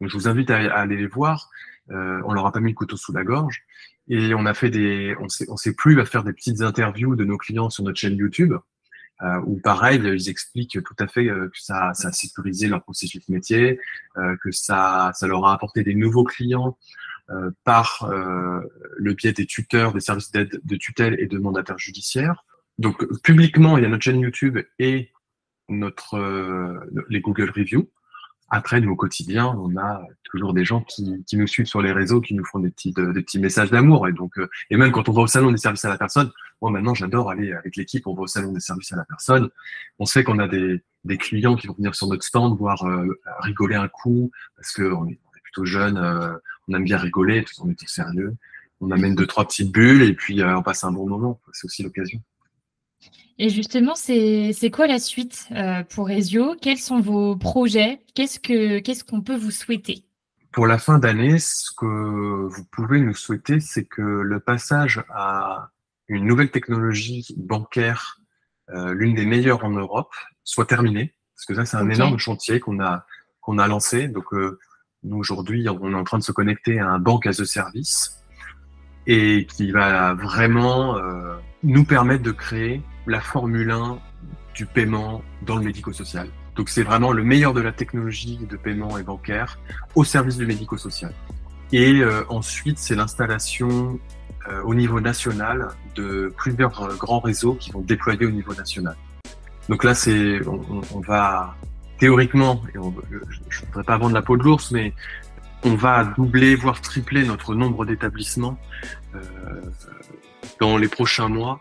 Donc, 0.00 0.10
je 0.10 0.16
vous 0.16 0.28
invite 0.28 0.50
à, 0.50 0.56
aller 0.56 0.96
les 0.96 1.06
voir. 1.06 1.50
Euh, 1.90 2.20
on 2.26 2.32
leur 2.32 2.46
a 2.46 2.52
pas 2.52 2.60
mis 2.60 2.70
le 2.70 2.76
couteau 2.76 2.96
sous 2.96 3.12
la 3.12 3.24
gorge. 3.24 3.62
Et 4.08 4.34
on 4.34 4.46
a 4.46 4.54
fait 4.54 4.70
des, 4.70 5.14
on 5.20 5.28
sait, 5.28 5.46
on 5.48 5.56
sait 5.56 5.74
plus 5.74 6.00
à 6.00 6.04
faire 6.04 6.24
des 6.24 6.32
petites 6.32 6.62
interviews 6.62 7.14
de 7.14 7.24
nos 7.24 7.36
clients 7.36 7.70
sur 7.70 7.84
notre 7.84 7.98
chaîne 7.98 8.16
YouTube, 8.16 8.54
euh, 9.22 9.40
où 9.46 9.58
pareil, 9.58 10.00
ils 10.04 10.28
expliquent 10.28 10.82
tout 10.82 10.94
à 10.98 11.08
fait 11.08 11.28
euh, 11.28 11.48
que 11.48 11.60
ça, 11.60 11.92
ça 11.94 12.08
a 12.08 12.12
sécurisé 12.12 12.68
leur 12.68 12.82
processus 12.82 13.28
métier, 13.28 13.80
euh, 14.16 14.36
que 14.42 14.52
ça, 14.52 15.10
ça 15.14 15.26
leur 15.26 15.44
a 15.46 15.52
apporté 15.52 15.82
des 15.82 15.94
nouveaux 15.94 16.24
clients 16.24 16.78
euh, 17.30 17.50
par 17.64 18.08
le 18.08 19.14
biais 19.14 19.32
des 19.32 19.46
tuteurs, 19.46 19.92
des 19.92 20.00
services 20.00 20.30
d'aide 20.30 20.60
de 20.62 20.76
tutelle 20.76 21.16
et 21.20 21.26
de 21.26 21.38
mandataires 21.38 21.78
judiciaires. 21.78 22.44
Donc 22.78 23.04
publiquement, 23.22 23.76
il 23.76 23.82
y 23.82 23.86
a 23.86 23.88
notre 23.88 24.04
chaîne 24.04 24.20
YouTube 24.20 24.58
et 24.78 25.10
notre, 25.68 26.16
les 27.10 27.20
Google 27.20 27.50
Reviews. 27.50 27.90
Après, 28.50 28.80
nous, 28.80 28.92
au 28.92 28.96
quotidien, 28.96 29.46
on 29.58 29.76
a 29.76 30.02
toujours 30.24 30.54
des 30.54 30.64
gens 30.64 30.80
qui, 30.80 31.22
qui 31.26 31.36
nous 31.36 31.46
suivent 31.46 31.66
sur 31.66 31.82
les 31.82 31.92
réseaux, 31.92 32.20
qui 32.20 32.34
nous 32.34 32.44
font 32.44 32.58
des 32.58 32.70
petits, 32.70 32.92
des 32.92 33.22
petits 33.22 33.38
messages 33.38 33.70
d'amour. 33.70 34.08
Et 34.08 34.12
donc, 34.12 34.38
euh, 34.38 34.48
et 34.70 34.76
même 34.76 34.90
quand 34.90 35.08
on 35.08 35.12
va 35.12 35.22
au 35.22 35.26
salon 35.26 35.52
des 35.52 35.58
services 35.58 35.84
à 35.84 35.90
la 35.90 35.98
personne, 35.98 36.30
moi 36.62 36.70
maintenant, 36.70 36.94
j'adore 36.94 37.30
aller 37.30 37.52
avec 37.52 37.76
l'équipe. 37.76 38.06
On 38.06 38.14
va 38.14 38.22
au 38.22 38.26
salon 38.26 38.52
des 38.52 38.60
services 38.60 38.92
à 38.92 38.96
la 38.96 39.04
personne. 39.04 39.50
On 39.98 40.06
sait 40.06 40.24
qu'on 40.24 40.38
a 40.38 40.48
des, 40.48 40.82
des 41.04 41.18
clients 41.18 41.56
qui 41.56 41.66
vont 41.66 41.74
venir 41.74 41.94
sur 41.94 42.06
notre 42.08 42.24
stand, 42.24 42.56
voir 42.58 42.82
euh, 42.84 43.20
rigoler 43.40 43.76
un 43.76 43.88
coup, 43.88 44.30
parce 44.56 44.72
que 44.72 44.82
on 44.82 45.06
est, 45.08 45.18
plutôt 45.42 45.64
jeune, 45.64 45.96
on 46.68 46.74
aime 46.74 46.84
bien 46.84 46.98
rigoler, 46.98 47.42
on 47.60 47.70
est 47.70 47.74
tout 47.74 47.86
sérieux. 47.86 48.34
on 48.82 48.90
amène 48.90 49.14
deux, 49.14 49.26
trois 49.26 49.46
petites 49.46 49.72
bulles 49.72 50.02
et 50.02 50.12
puis 50.12 50.44
on 50.44 50.62
passe 50.62 50.84
un 50.84 50.92
bon 50.92 51.08
moment. 51.08 51.40
C'est 51.54 51.64
aussi 51.64 51.82
l'occasion. 51.82 52.20
Et 53.38 53.50
justement, 53.50 53.94
c'est 53.94 54.70
quoi 54.72 54.86
la 54.86 54.98
suite 54.98 55.48
pour 55.90 56.10
Ezio? 56.10 56.56
Quels 56.60 56.78
sont 56.78 57.00
vos 57.00 57.36
projets? 57.36 58.00
Qu'est-ce 58.14 59.04
qu'on 59.04 59.20
peut 59.20 59.36
vous 59.36 59.52
souhaiter? 59.52 60.02
Pour 60.52 60.66
la 60.66 60.78
fin 60.78 60.98
d'année, 60.98 61.38
ce 61.38 61.70
que 61.76 61.86
vous 61.86 62.64
pouvez 62.72 63.00
nous 63.00 63.14
souhaiter, 63.14 63.60
c'est 63.60 63.84
que 63.84 64.02
le 64.02 64.40
passage 64.40 65.04
à 65.10 65.70
une 66.08 66.24
nouvelle 66.24 66.50
technologie 66.50 67.26
bancaire, 67.36 68.18
euh, 68.70 68.92
l'une 68.92 69.14
des 69.14 69.26
meilleures 69.26 69.64
en 69.64 69.70
Europe, 69.70 70.12
soit 70.42 70.66
terminé. 70.66 71.14
Parce 71.34 71.44
que 71.46 71.54
ça, 71.54 71.64
c'est 71.64 71.76
un 71.76 71.88
énorme 71.90 72.18
chantier 72.18 72.60
qu'on 72.60 72.80
a, 72.80 73.06
qu'on 73.40 73.58
a 73.58 73.68
lancé. 73.68 74.08
Donc, 74.08 74.32
euh, 74.32 74.58
nous, 75.04 75.18
aujourd'hui, 75.18 75.68
on 75.68 75.92
est 75.92 75.94
en 75.94 76.04
train 76.04 76.18
de 76.18 76.24
se 76.24 76.32
connecter 76.32 76.80
à 76.80 76.88
un 76.88 76.98
banque 76.98 77.26
as 77.26 77.40
a 77.40 77.44
service 77.44 78.24
et 79.06 79.46
qui 79.46 79.70
va 79.70 80.14
vraiment 80.14 80.96
euh, 80.96 81.36
nous 81.62 81.84
permettre 81.84 82.22
de 82.22 82.30
créer 82.30 82.82
la 83.06 83.20
Formule 83.20 83.70
1 83.70 83.98
du 84.54 84.66
paiement 84.66 85.22
dans 85.42 85.56
le 85.56 85.62
médico-social. 85.62 86.28
Donc 86.56 86.68
c'est 86.68 86.82
vraiment 86.82 87.12
le 87.12 87.22
meilleur 87.22 87.54
de 87.54 87.60
la 87.60 87.72
technologie 87.72 88.38
de 88.48 88.56
paiement 88.56 88.98
et 88.98 89.02
bancaire 89.02 89.58
au 89.94 90.04
service 90.04 90.36
du 90.36 90.46
médico-social. 90.46 91.12
Et 91.72 92.00
euh, 92.00 92.24
ensuite, 92.28 92.78
c'est 92.78 92.94
l'installation 92.94 94.00
euh, 94.48 94.62
au 94.62 94.74
niveau 94.74 95.00
national 95.00 95.68
de 95.94 96.32
plusieurs 96.36 96.82
euh, 96.82 96.94
grands 96.96 97.20
réseaux 97.20 97.54
qui 97.54 97.70
vont 97.70 97.80
déployer 97.80 98.26
au 98.26 98.30
niveau 98.30 98.54
national. 98.54 98.96
Donc 99.68 99.84
là, 99.84 99.94
c'est 99.94 100.40
on, 100.46 101.00
va 101.00 101.54
théoriquement, 101.98 102.62
je 102.74 102.80
ne 102.80 103.66
voudrais 103.66 103.84
pas 103.84 103.98
vendre 103.98 104.14
la 104.14 104.22
peau 104.22 104.36
de 104.36 104.42
l'ours, 104.42 104.70
mais 104.72 104.94
on 105.62 105.74
va 105.74 106.04
doubler, 106.04 106.54
voire 106.54 106.80
tripler 106.80 107.24
notre 107.24 107.54
nombre 107.54 107.84
d'établissements 107.84 108.58
dans 110.60 110.76
les 110.76 110.88
prochains 110.88 111.28
mois 111.28 111.60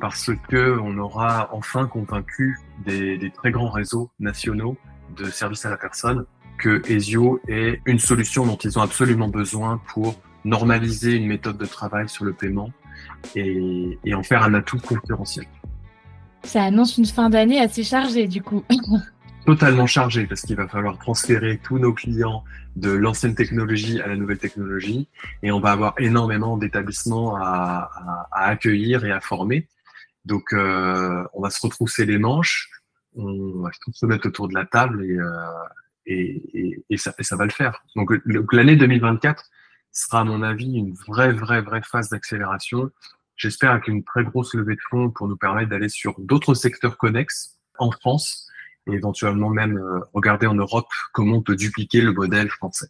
parce 0.00 0.30
que 0.48 0.78
on 0.82 0.98
aura 0.98 1.48
enfin 1.52 1.86
convaincu 1.86 2.58
des, 2.84 3.32
très 3.34 3.50
grands 3.50 3.70
réseaux 3.70 4.10
nationaux 4.20 4.76
de 5.16 5.26
services 5.26 5.64
à 5.64 5.70
la 5.70 5.76
personne 5.76 6.26
que 6.58 6.82
Ezio 6.90 7.40
est 7.48 7.80
une 7.86 7.98
solution 7.98 8.46
dont 8.46 8.56
ils 8.56 8.78
ont 8.78 8.82
absolument 8.82 9.28
besoin 9.28 9.80
pour 9.88 10.14
normaliser 10.44 11.14
une 11.14 11.26
méthode 11.26 11.58
de 11.58 11.66
travail 11.66 12.08
sur 12.08 12.24
le 12.24 12.32
paiement 12.32 12.70
et, 13.34 13.98
en 14.14 14.22
faire 14.22 14.42
un 14.42 14.54
atout 14.54 14.78
concurrentiel. 14.78 15.46
Ça 16.42 16.64
annonce 16.64 16.98
une 16.98 17.06
fin 17.06 17.30
d'année 17.30 17.60
assez 17.60 17.82
chargée 17.82 18.28
du 18.28 18.42
coup. 18.42 18.62
Totalement 19.46 19.86
chargée 19.86 20.26
parce 20.26 20.40
qu'il 20.40 20.56
va 20.56 20.66
falloir 20.68 20.98
transférer 20.98 21.60
tous 21.62 21.78
nos 21.78 21.92
clients 21.92 22.44
de 22.76 22.90
l'ancienne 22.90 23.34
technologie 23.34 24.00
à 24.00 24.06
la 24.06 24.16
nouvelle 24.16 24.38
technologie 24.38 25.06
et 25.42 25.52
on 25.52 25.60
va 25.60 25.72
avoir 25.72 25.94
énormément 25.98 26.56
d'établissements 26.56 27.36
à, 27.36 27.90
accueillir 28.32 29.04
et 29.04 29.12
à 29.12 29.20
former. 29.20 29.68
Donc, 30.24 30.54
euh, 30.54 31.24
on 31.34 31.42
va 31.42 31.50
se 31.50 31.60
retrousser 31.60 32.06
les 32.06 32.16
manches, 32.16 32.70
on 33.16 33.60
va 33.60 33.70
se 33.92 34.06
mettre 34.06 34.28
autour 34.28 34.48
de 34.48 34.54
la 34.54 34.64
table 34.64 35.04
et, 35.04 35.18
euh, 35.18 35.28
et, 36.06 36.82
et, 36.88 36.96
ça, 36.96 37.12
ça, 37.20 37.36
va 37.36 37.44
le 37.44 37.50
faire. 37.50 37.84
Donc, 37.96 38.10
l'année 38.52 38.76
2024 38.76 39.44
sera, 39.92 40.20
à 40.20 40.24
mon 40.24 40.42
avis, 40.42 40.72
une 40.72 40.94
vraie, 41.06 41.32
vraie, 41.32 41.60
vraie 41.60 41.82
phase 41.82 42.08
d'accélération. 42.08 42.90
J'espère 43.36 43.72
avec 43.72 43.88
une 43.88 44.04
très 44.04 44.24
grosse 44.24 44.54
levée 44.54 44.76
de 44.76 44.80
fonds 44.88 45.10
pour 45.10 45.28
nous 45.28 45.36
permettre 45.36 45.68
d'aller 45.68 45.90
sur 45.90 46.14
d'autres 46.18 46.54
secteurs 46.54 46.96
connexes 46.96 47.58
en 47.78 47.90
France 47.90 48.43
et 48.86 48.92
éventuellement 48.92 49.50
même 49.50 49.78
euh, 49.78 50.00
regarder 50.12 50.46
en 50.46 50.54
Europe 50.54 50.88
comment 51.12 51.38
on 51.38 51.42
peut 51.42 51.56
dupliquer 51.56 52.00
le 52.00 52.12
modèle 52.12 52.48
français. 52.48 52.88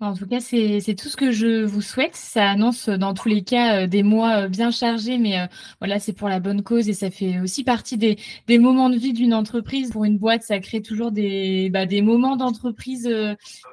En 0.00 0.14
tout 0.14 0.28
cas, 0.28 0.38
c'est 0.38 0.94
tout 0.96 1.08
ce 1.08 1.16
que 1.16 1.32
je 1.32 1.64
vous 1.64 1.80
souhaite. 1.82 2.14
Ça 2.14 2.48
annonce 2.48 2.88
dans 2.88 3.14
tous 3.14 3.28
les 3.28 3.42
cas 3.42 3.82
euh, 3.82 3.86
des 3.88 4.04
mois 4.04 4.44
euh, 4.44 4.48
bien 4.48 4.70
chargés, 4.70 5.18
mais 5.18 5.40
euh, 5.40 5.46
voilà, 5.80 5.98
c'est 5.98 6.12
pour 6.12 6.28
la 6.28 6.38
bonne 6.38 6.62
cause 6.62 6.88
et 6.88 6.92
ça 6.92 7.10
fait 7.10 7.40
aussi 7.40 7.64
partie 7.64 7.98
des, 7.98 8.16
moments 8.58 8.90
de 8.90 8.96
vie 8.96 9.12
d'une 9.12 9.34
entreprise. 9.34 9.90
Pour 9.90 10.04
une 10.04 10.16
boîte, 10.16 10.44
ça 10.44 10.60
crée 10.60 10.82
toujours 10.82 11.10
des, 11.10 11.68
bah, 11.70 11.84
moments 12.00 12.36
d'entreprise 12.36 13.10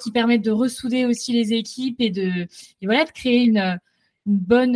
qui 0.02 0.12
permettent 0.12 0.44
de 0.44 0.50
ressouder 0.50 1.06
aussi 1.06 1.32
les 1.32 1.54
équipes 1.54 2.02
et 2.02 2.10
de, 2.10 2.48
voilà, 2.82 3.06
de 3.06 3.12
créer 3.12 3.44
une, 3.44 3.80
bonne, 4.26 4.76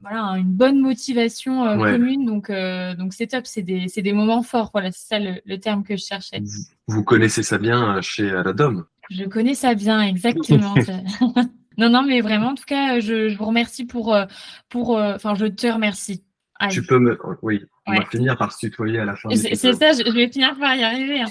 voilà, 0.00 0.38
une 0.38 0.52
bonne 0.52 0.80
motivation 0.80 1.76
commune. 1.78 2.24
Donc, 2.24 2.50
donc 2.50 3.12
c'est 3.12 3.28
top. 3.28 3.46
C'est 3.46 3.62
des, 3.62 3.86
des 3.86 4.12
moments 4.12 4.42
forts. 4.42 4.70
Voilà, 4.72 4.92
c'est 4.92 5.08
ça 5.08 5.18
le, 5.18 5.40
le, 5.44 5.58
terme 5.58 5.82
que 5.82 5.96
je 5.96 6.04
cherchais. 6.04 6.42
Vous 6.86 7.02
connaissez 7.02 7.42
ça 7.42 7.58
bien 7.58 8.00
chez 8.00 8.30
Aladom 8.30 8.84
je 9.10 9.24
connais 9.24 9.54
ça 9.54 9.74
bien, 9.74 10.02
exactement. 10.02 10.74
non, 11.78 11.90
non, 11.90 12.02
mais 12.02 12.20
vraiment, 12.20 12.48
en 12.48 12.54
tout 12.54 12.64
cas, 12.66 13.00
je, 13.00 13.36
vous 13.36 13.44
remercie 13.44 13.86
pour, 13.86 14.14
euh, 14.14 14.26
pour, 14.68 14.98
euh, 14.98 15.14
enfin, 15.14 15.34
je 15.34 15.46
te 15.46 15.66
remercie. 15.66 16.24
Tu 16.70 16.82
peux 16.82 16.98
me, 16.98 17.16
oui, 17.42 17.64
on 17.86 17.94
va 17.94 18.04
finir 18.06 18.36
par 18.36 18.52
se 18.52 18.58
tutoyer 18.58 18.98
à 18.98 19.04
la 19.04 19.14
fin. 19.14 19.28
C'est 19.30 19.54
ça, 19.54 19.92
je, 19.92 20.12
vais 20.12 20.28
finir 20.28 20.58
par 20.58 20.74
y 20.74 20.82
arriver. 20.82 21.20
Hein. 21.20 21.30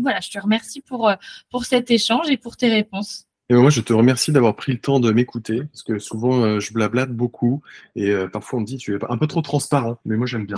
Voilà, 0.00 0.18
je 0.18 0.30
te 0.30 0.38
remercie 0.40 0.80
pour, 0.80 1.08
euh, 1.08 1.14
pour 1.48 1.64
cet 1.64 1.92
échange 1.92 2.28
et 2.28 2.36
pour 2.36 2.56
tes 2.56 2.68
réponses. 2.68 3.28
Et 3.48 3.54
moi, 3.54 3.70
je 3.70 3.80
te 3.80 3.92
remercie 3.92 4.32
d'avoir 4.32 4.56
pris 4.56 4.72
le 4.72 4.78
temps 4.78 5.00
de 5.00 5.12
m'écouter, 5.12 5.62
parce 5.64 5.82
que 5.82 5.98
souvent, 5.98 6.58
je 6.58 6.72
blablate 6.72 7.12
beaucoup, 7.12 7.62
et 7.96 8.14
parfois 8.32 8.58
on 8.58 8.62
me 8.62 8.66
dit 8.66 8.78
tu 8.78 8.94
es 8.94 8.98
un 9.08 9.18
peu 9.18 9.26
trop 9.26 9.42
transparent, 9.42 9.98
mais 10.04 10.16
moi 10.16 10.26
j'aime 10.26 10.46
bien. 10.46 10.56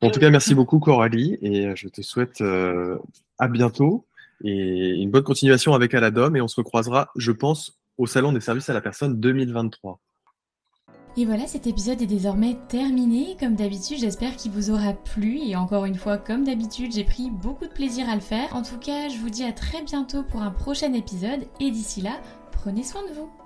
En 0.00 0.10
tout 0.10 0.20
cas, 0.20 0.30
merci 0.30 0.54
beaucoup 0.54 0.78
Coralie, 0.78 1.36
et 1.42 1.74
je 1.76 1.88
te 1.88 2.00
souhaite 2.00 2.42
à 3.38 3.48
bientôt 3.48 4.06
et 4.42 4.94
une 5.02 5.10
bonne 5.10 5.22
continuation 5.22 5.74
avec 5.74 5.92
Aladom 5.92 6.34
et 6.34 6.40
on 6.40 6.48
se 6.48 6.56
recroisera, 6.56 7.10
je 7.16 7.32
pense, 7.32 7.78
au 7.98 8.06
Salon 8.06 8.32
des 8.32 8.40
services 8.40 8.70
à 8.70 8.72
la 8.72 8.80
personne 8.80 9.20
2023. 9.20 10.00
Et 11.16 11.24
voilà, 11.24 11.46
cet 11.46 11.66
épisode 11.66 12.00
est 12.00 12.06
désormais 12.06 12.56
terminé. 12.68 13.36
Comme 13.38 13.56
d'habitude, 13.56 13.98
j'espère 13.98 14.36
qu'il 14.36 14.52
vous 14.52 14.70
aura 14.70 14.92
plu. 14.92 15.38
Et 15.38 15.56
encore 15.56 15.84
une 15.84 15.96
fois, 15.96 16.18
comme 16.18 16.44
d'habitude, 16.44 16.92
j'ai 16.92 17.04
pris 17.04 17.30
beaucoup 17.30 17.66
de 17.66 17.72
plaisir 17.72 18.08
à 18.08 18.14
le 18.14 18.20
faire. 18.20 18.54
En 18.54 18.62
tout 18.62 18.78
cas, 18.78 19.08
je 19.08 19.18
vous 19.18 19.30
dis 19.30 19.44
à 19.44 19.52
très 19.52 19.82
bientôt 19.82 20.22
pour 20.22 20.42
un 20.42 20.50
prochain 20.50 20.92
épisode. 20.92 21.46
Et 21.58 21.70
d'ici 21.70 22.00
là, 22.00 22.20
prenez 22.52 22.84
soin 22.84 23.02
de 23.08 23.14
vous. 23.14 23.39